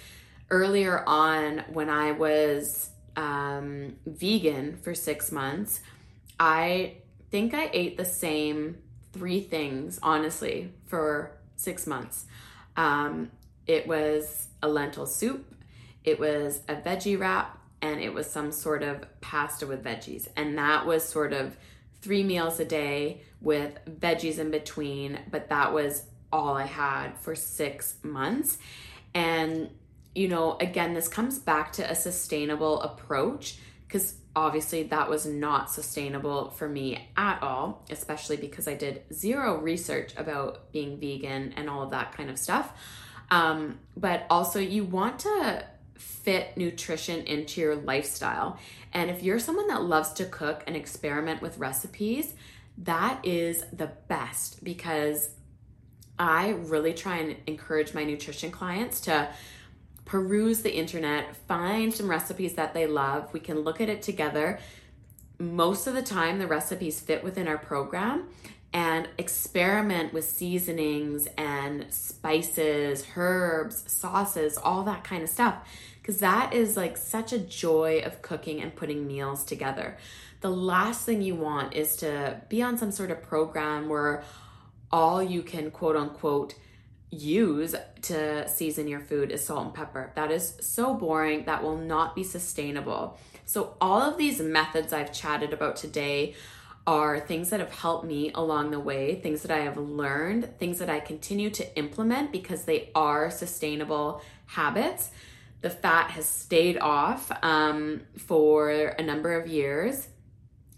earlier 0.50 1.02
on 1.06 1.64
when 1.72 1.90
I 1.90 2.12
was 2.12 2.90
um, 3.16 3.96
vegan 4.06 4.76
for 4.76 4.94
six 4.94 5.32
months, 5.32 5.80
I 6.38 6.96
think 7.30 7.54
I 7.54 7.70
ate 7.72 7.96
the 7.96 8.04
same 8.04 8.78
three 9.12 9.40
things, 9.40 9.98
honestly, 10.02 10.72
for 10.86 11.32
six 11.56 11.86
months. 11.86 12.26
Um, 12.76 13.30
it 13.66 13.86
was 13.86 14.48
a 14.62 14.68
lentil 14.68 15.06
soup, 15.06 15.54
it 16.04 16.20
was 16.20 16.60
a 16.68 16.76
veggie 16.76 17.18
wrap, 17.18 17.58
and 17.82 18.00
it 18.00 18.12
was 18.12 18.30
some 18.30 18.52
sort 18.52 18.82
of 18.82 19.04
pasta 19.20 19.66
with 19.66 19.82
veggies. 19.82 20.28
And 20.36 20.56
that 20.58 20.86
was 20.86 21.02
sort 21.02 21.32
of 21.32 21.56
three 22.00 22.22
meals 22.22 22.60
a 22.60 22.64
day 22.64 23.22
with 23.40 23.78
veggies 23.86 24.38
in 24.38 24.50
between, 24.50 25.18
but 25.30 25.48
that 25.48 25.72
was 25.72 26.04
all 26.32 26.56
I 26.56 26.66
had 26.66 27.18
for 27.18 27.34
six 27.34 27.96
months. 28.02 28.58
And, 29.14 29.70
you 30.16 30.28
know, 30.28 30.56
again, 30.60 30.94
this 30.94 31.08
comes 31.08 31.38
back 31.38 31.72
to 31.74 31.90
a 31.90 31.94
sustainable 31.94 32.80
approach 32.80 33.58
because 33.86 34.14
obviously 34.34 34.84
that 34.84 35.08
was 35.08 35.26
not 35.26 35.70
sustainable 35.70 36.50
for 36.50 36.68
me 36.68 37.08
at 37.16 37.42
all, 37.42 37.84
especially 37.90 38.36
because 38.36 38.66
I 38.66 38.74
did 38.74 39.02
zero 39.12 39.58
research 39.58 40.14
about 40.16 40.72
being 40.72 40.98
vegan 40.98 41.52
and 41.56 41.68
all 41.68 41.82
of 41.82 41.90
that 41.90 42.12
kind 42.12 42.30
of 42.30 42.38
stuff. 42.38 42.72
Um, 43.30 43.78
but 43.96 44.26
also, 44.30 44.58
you 44.58 44.84
want 44.84 45.20
to 45.20 45.64
fit 45.96 46.56
nutrition 46.56 47.26
into 47.26 47.60
your 47.60 47.76
lifestyle. 47.76 48.58
And 48.92 49.10
if 49.10 49.22
you're 49.22 49.38
someone 49.38 49.68
that 49.68 49.82
loves 49.82 50.12
to 50.14 50.24
cook 50.24 50.62
and 50.66 50.76
experiment 50.76 51.42
with 51.42 51.58
recipes, 51.58 52.34
that 52.78 53.24
is 53.24 53.64
the 53.72 53.90
best 54.08 54.62
because 54.62 55.30
I 56.18 56.50
really 56.50 56.94
try 56.94 57.18
and 57.18 57.36
encourage 57.46 57.94
my 57.94 58.04
nutrition 58.04 58.50
clients 58.50 59.00
to 59.02 59.28
peruse 60.06 60.62
the 60.62 60.74
internet, 60.74 61.36
find 61.36 61.92
some 61.92 62.08
recipes 62.08 62.54
that 62.54 62.72
they 62.72 62.86
love. 62.86 63.32
We 63.34 63.40
can 63.40 63.60
look 63.60 63.80
at 63.80 63.90
it 63.90 64.00
together. 64.02 64.58
Most 65.38 65.86
of 65.86 65.94
the 65.94 66.02
time, 66.02 66.38
the 66.38 66.46
recipes 66.46 67.00
fit 67.00 67.22
within 67.22 67.46
our 67.46 67.58
program 67.58 68.28
and 68.72 69.08
experiment 69.18 70.12
with 70.12 70.24
seasonings 70.24 71.28
and 71.36 71.86
spices, 71.92 73.04
herbs, 73.16 73.84
sauces, 73.90 74.56
all 74.56 74.84
that 74.84 75.04
kind 75.04 75.22
of 75.22 75.28
stuff. 75.28 75.56
Because 76.00 76.18
that 76.18 76.54
is 76.54 76.76
like 76.76 76.96
such 76.96 77.32
a 77.32 77.38
joy 77.38 78.02
of 78.04 78.22
cooking 78.22 78.62
and 78.62 78.74
putting 78.74 79.06
meals 79.06 79.44
together. 79.44 79.98
The 80.40 80.50
last 80.50 81.04
thing 81.04 81.20
you 81.20 81.34
want 81.34 81.74
is 81.74 81.96
to 81.96 82.40
be 82.48 82.62
on 82.62 82.78
some 82.78 82.92
sort 82.92 83.10
of 83.10 83.22
program 83.22 83.88
where 83.88 84.22
all 84.92 85.20
you 85.20 85.42
can 85.42 85.72
quote 85.72 85.96
unquote 85.96 86.54
use 87.10 87.74
to 88.02 88.48
season 88.48 88.88
your 88.88 89.00
food 89.00 89.30
is 89.30 89.44
salt 89.44 89.66
and 89.66 89.74
pepper. 89.74 90.12
That 90.14 90.30
is 90.30 90.56
so 90.60 90.94
boring. 90.94 91.44
That 91.44 91.62
will 91.62 91.76
not 91.76 92.14
be 92.14 92.24
sustainable. 92.24 93.18
So, 93.44 93.76
all 93.80 94.00
of 94.00 94.18
these 94.18 94.40
methods 94.40 94.92
I've 94.92 95.12
chatted 95.12 95.52
about 95.52 95.76
today 95.76 96.34
are 96.86 97.18
things 97.18 97.50
that 97.50 97.60
have 97.60 97.72
helped 97.72 98.04
me 98.04 98.30
along 98.34 98.70
the 98.70 98.78
way, 98.78 99.16
things 99.16 99.42
that 99.42 99.50
I 99.50 99.60
have 99.60 99.76
learned, 99.76 100.58
things 100.58 100.78
that 100.78 100.88
I 100.88 101.00
continue 101.00 101.50
to 101.50 101.76
implement 101.76 102.30
because 102.30 102.64
they 102.64 102.90
are 102.94 103.30
sustainable 103.30 104.22
habits. 104.46 105.10
The 105.62 105.70
fat 105.70 106.10
has 106.12 106.26
stayed 106.26 106.78
off 106.78 107.32
um, 107.42 108.02
for 108.18 108.70
a 108.70 109.02
number 109.02 109.34
of 109.34 109.48
years. 109.48 110.08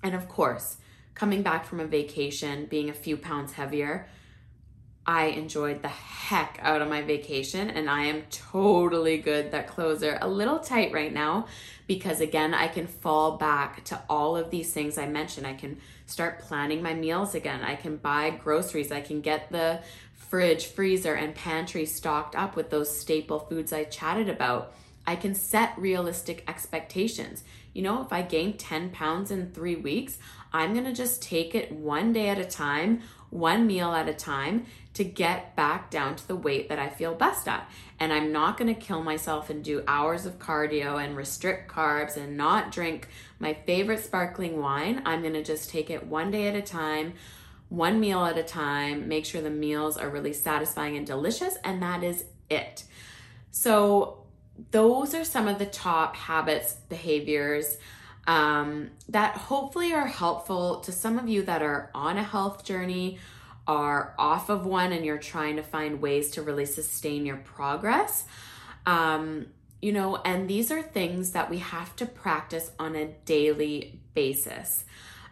And 0.03 0.14
of 0.14 0.29
course, 0.29 0.79
coming 1.14 1.43
back 1.43 1.67
from 1.67 1.81
a 1.81 1.87
vacation, 1.87 2.67
being 2.67 2.88
a 2.88 2.95
few 2.95 3.17
pounds 3.17 3.53
heavier, 3.53 4.09
I 5.09 5.29
enjoyed 5.29 5.81
the 5.81 5.88
heck 5.88 6.59
out 6.61 6.83
of 6.83 6.88
my 6.90 7.01
vacation 7.01 7.71
and 7.71 7.88
I 7.88 8.05
am 8.05 8.25
totally 8.31 9.16
good. 9.16 9.53
That 9.53 9.66
clothes 9.66 10.03
are 10.03 10.18
a 10.21 10.29
little 10.29 10.59
tight 10.59 10.92
right 10.92 11.14
now 11.14 11.47
because 11.87 12.21
again, 12.21 12.53
I 12.53 12.68
can 12.68 12.87
fall 12.87 13.38
back 13.38 13.83
to 13.85 14.03
all 14.11 14.37
of 14.37 14.51
these 14.51 14.71
things 14.71 14.99
I 14.99 15.07
mentioned. 15.07 15.47
I 15.47 15.55
can 15.55 15.79
start 16.05 16.40
planning 16.40 16.83
my 16.83 16.92
meals 16.92 17.35
again. 17.35 17.62
I 17.62 17.75
can 17.75 17.97
buy 17.97 18.29
groceries. 18.29 18.92
I 18.92 19.01
can 19.01 19.23
get 19.23 19.51
the 19.51 19.81
fridge, 20.12 20.66
freezer, 20.66 21.14
and 21.14 21.35
pantry 21.35 21.87
stocked 21.87 22.37
up 22.37 22.55
with 22.55 22.68
those 22.68 22.94
staple 22.94 23.38
foods 23.38 23.73
I 23.73 23.85
chatted 23.85 24.29
about. 24.29 24.75
I 25.07 25.16
can 25.16 25.35
set 25.35 25.73
realistic 25.79 26.44
expectations. 26.47 27.44
You 27.73 27.81
know, 27.81 28.03
if 28.03 28.12
I 28.12 28.21
gain 28.21 28.59
10 28.59 28.90
pounds 28.90 29.31
in 29.31 29.53
three 29.53 29.77
weeks, 29.77 30.18
I'm 30.53 30.75
gonna 30.75 30.94
just 30.94 31.23
take 31.23 31.55
it 31.55 31.73
one 31.73 32.12
day 32.12 32.29
at 32.29 32.38
a 32.38 32.44
time, 32.44 33.01
one 33.31 33.67
meal 33.67 33.93
at 33.93 34.09
a 34.09 34.14
time 34.14 34.67
to 34.95 35.05
get 35.05 35.55
back 35.55 35.91
down 35.91 36.17
to 36.17 36.27
the 36.27 36.37
weight 36.37 36.69
that 36.69 36.79
I 36.79 36.88
feel 36.88 37.14
best 37.14 37.47
at. 37.47 37.71
And 38.01 38.12
I'm 38.12 38.33
not 38.33 38.57
going 38.57 38.75
to 38.75 38.81
kill 38.81 39.03
myself 39.03 39.51
and 39.51 39.62
do 39.62 39.85
hours 39.87 40.27
of 40.27 40.38
cardio 40.38 41.03
and 41.03 41.17
restrict 41.17 41.71
carbs 41.71 42.17
and 42.17 42.37
not 42.37 42.73
drink 42.73 43.09
my 43.38 43.55
favorite 43.55 44.05
sparkling 44.05 44.61
wine. 44.61 45.03
I'm 45.05 45.23
going 45.23 45.35
to 45.35 45.45
just 45.45 45.71
take 45.71 45.91
it 45.91 46.07
one 46.07 46.31
day 46.31 46.49
at 46.49 46.57
a 46.57 46.62
time, 46.62 47.14
one 47.69 48.01
meal 48.01 48.25
at 48.25 48.38
a 48.38 48.43
time, 48.43 49.09
make 49.09 49.27
sure 49.27 49.41
the 49.41 49.51
meals 49.51 49.97
are 49.97 50.09
really 50.09 50.33
satisfying 50.33 50.97
and 50.97 51.07
delicious, 51.07 51.57
and 51.64 51.83
that 51.83 52.03
is 52.03 52.25
it. 52.49 52.85
So, 53.51 54.25
those 54.73 55.14
are 55.14 55.25
some 55.25 55.47
of 55.47 55.61
the 55.61 55.67
top 55.67 56.17
habits, 56.17 56.73
behaviors 56.88 57.77
um, 58.29 58.91
that 59.09 59.37
hopefully 59.37 59.95
are 59.95 60.07
helpful 60.07 60.81
to 60.81 60.93
some 60.93 61.19
of 61.19 61.29
you 61.29 61.43
that 61.43 61.62
are 61.62 61.91
on 61.95 62.19
a 62.19 62.23
health 62.23 62.62
journey 62.62 63.19
are 63.67 64.14
off 64.19 64.51
of 64.51 64.67
one 64.67 64.93
and 64.93 65.05
you're 65.05 65.19
trying 65.19 65.57
to 65.57 65.62
find 65.62 66.01
ways 66.03 66.31
to 66.33 66.43
really 66.43 66.67
sustain 66.67 67.25
your 67.25 67.38
progress. 67.38 68.25
Um, 68.85 69.47
you 69.81 69.93
know, 69.93 70.17
and 70.17 70.49
these 70.49 70.71
are 70.71 70.83
things 70.83 71.33
that 71.33 71.49
we 71.49 71.59
have 71.59 71.97
to 71.97 72.07
practice 72.07 72.71
on 72.79 72.97
a 72.97 73.07
daily 73.25 73.99
basis. 74.12 74.85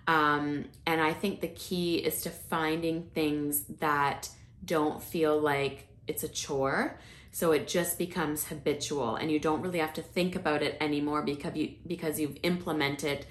Um, 0.07 0.65
and 0.87 1.01
I 1.01 1.13
think 1.13 1.41
the 1.43 1.49
key 1.49 1.97
is 1.97 2.23
to 2.23 2.31
finding 2.31 3.03
things 3.15 3.65
that 3.81 4.31
don't 4.65 5.03
feel 5.03 5.39
like 5.39 5.87
it's 6.07 6.23
a 6.23 6.29
chore. 6.29 6.99
So 7.33 7.53
it 7.53 7.69
just 7.69 7.99
becomes 7.99 8.47
habitual 8.47 9.17
and 9.17 9.31
you 9.31 9.39
don't 9.39 9.61
really 9.61 9.79
have 9.79 9.93
to 9.95 10.03
think 10.03 10.37
about 10.37 10.63
it 10.63 10.77
anymore 10.81 11.23
because 11.23 11.55
you 11.55 11.75
because 11.87 12.19
you've 12.19 12.39
implemented 12.43 13.27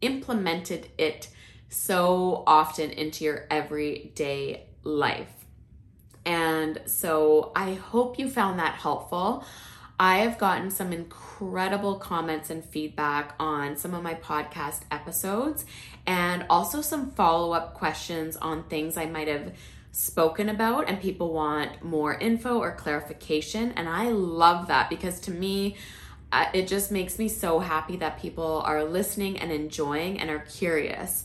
implemented 0.00 0.88
it 0.98 1.28
so 1.68 2.44
often 2.46 2.90
into 2.90 3.24
your 3.24 3.46
everyday 3.50 4.66
life. 4.82 5.44
And 6.24 6.80
so 6.86 7.52
I 7.54 7.74
hope 7.74 8.18
you 8.18 8.28
found 8.28 8.58
that 8.58 8.74
helpful. 8.74 9.44
I 9.98 10.18
have 10.18 10.36
gotten 10.36 10.70
some 10.70 10.92
incredible 10.92 11.94
comments 11.94 12.50
and 12.50 12.62
feedback 12.62 13.34
on 13.40 13.76
some 13.76 13.94
of 13.94 14.02
my 14.02 14.14
podcast 14.14 14.80
episodes, 14.90 15.64
and 16.06 16.44
also 16.50 16.82
some 16.82 17.12
follow 17.12 17.52
up 17.52 17.72
questions 17.74 18.36
on 18.36 18.64
things 18.64 18.98
I 18.98 19.06
might 19.06 19.28
have 19.28 19.54
spoken 19.96 20.50
about, 20.50 20.90
and 20.90 21.00
people 21.00 21.32
want 21.32 21.82
more 21.82 22.14
info 22.14 22.58
or 22.58 22.72
clarification. 22.72 23.72
And 23.72 23.88
I 23.88 24.10
love 24.10 24.68
that 24.68 24.90
because 24.90 25.20
to 25.20 25.30
me, 25.30 25.76
it 26.52 26.68
just 26.68 26.92
makes 26.92 27.18
me 27.18 27.28
so 27.28 27.60
happy 27.60 27.96
that 27.96 28.20
people 28.20 28.62
are 28.66 28.84
listening 28.84 29.38
and 29.38 29.50
enjoying 29.50 30.20
and 30.20 30.28
are 30.28 30.40
curious. 30.40 31.24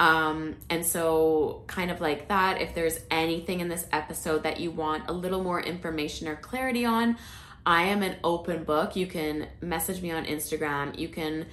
Um, 0.00 0.56
and 0.68 0.84
so, 0.84 1.62
kind 1.68 1.92
of 1.92 2.00
like 2.00 2.26
that, 2.26 2.60
if 2.60 2.74
there's 2.74 2.98
anything 3.08 3.60
in 3.60 3.68
this 3.68 3.86
episode 3.92 4.42
that 4.42 4.58
you 4.58 4.72
want 4.72 5.08
a 5.08 5.12
little 5.12 5.42
more 5.42 5.60
information 5.60 6.26
or 6.26 6.34
clarity 6.34 6.84
on, 6.84 7.16
I 7.64 7.84
am 7.84 8.02
an 8.02 8.16
open 8.24 8.64
book. 8.64 8.96
You 8.96 9.06
can 9.06 9.46
message 9.60 10.02
me 10.02 10.10
on 10.10 10.24
Instagram. 10.24 10.98
You 10.98 11.08
can 11.08 11.46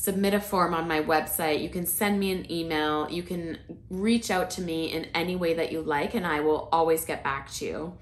submit 0.00 0.32
a 0.32 0.40
form 0.40 0.72
on 0.72 0.88
my 0.88 1.02
website. 1.02 1.60
You 1.62 1.68
can 1.68 1.84
send 1.84 2.18
me 2.18 2.32
an 2.32 2.50
email. 2.50 3.06
You 3.10 3.22
can 3.22 3.58
reach 3.90 4.30
out 4.30 4.48
to 4.52 4.62
me 4.62 4.86
in 4.86 5.04
any 5.14 5.36
way 5.36 5.52
that 5.54 5.70
you 5.72 5.82
like, 5.82 6.14
and 6.14 6.26
I 6.26 6.40
will 6.40 6.70
always 6.72 7.04
get 7.04 7.22
back 7.22 7.52
to 7.56 7.66
you. 7.66 7.98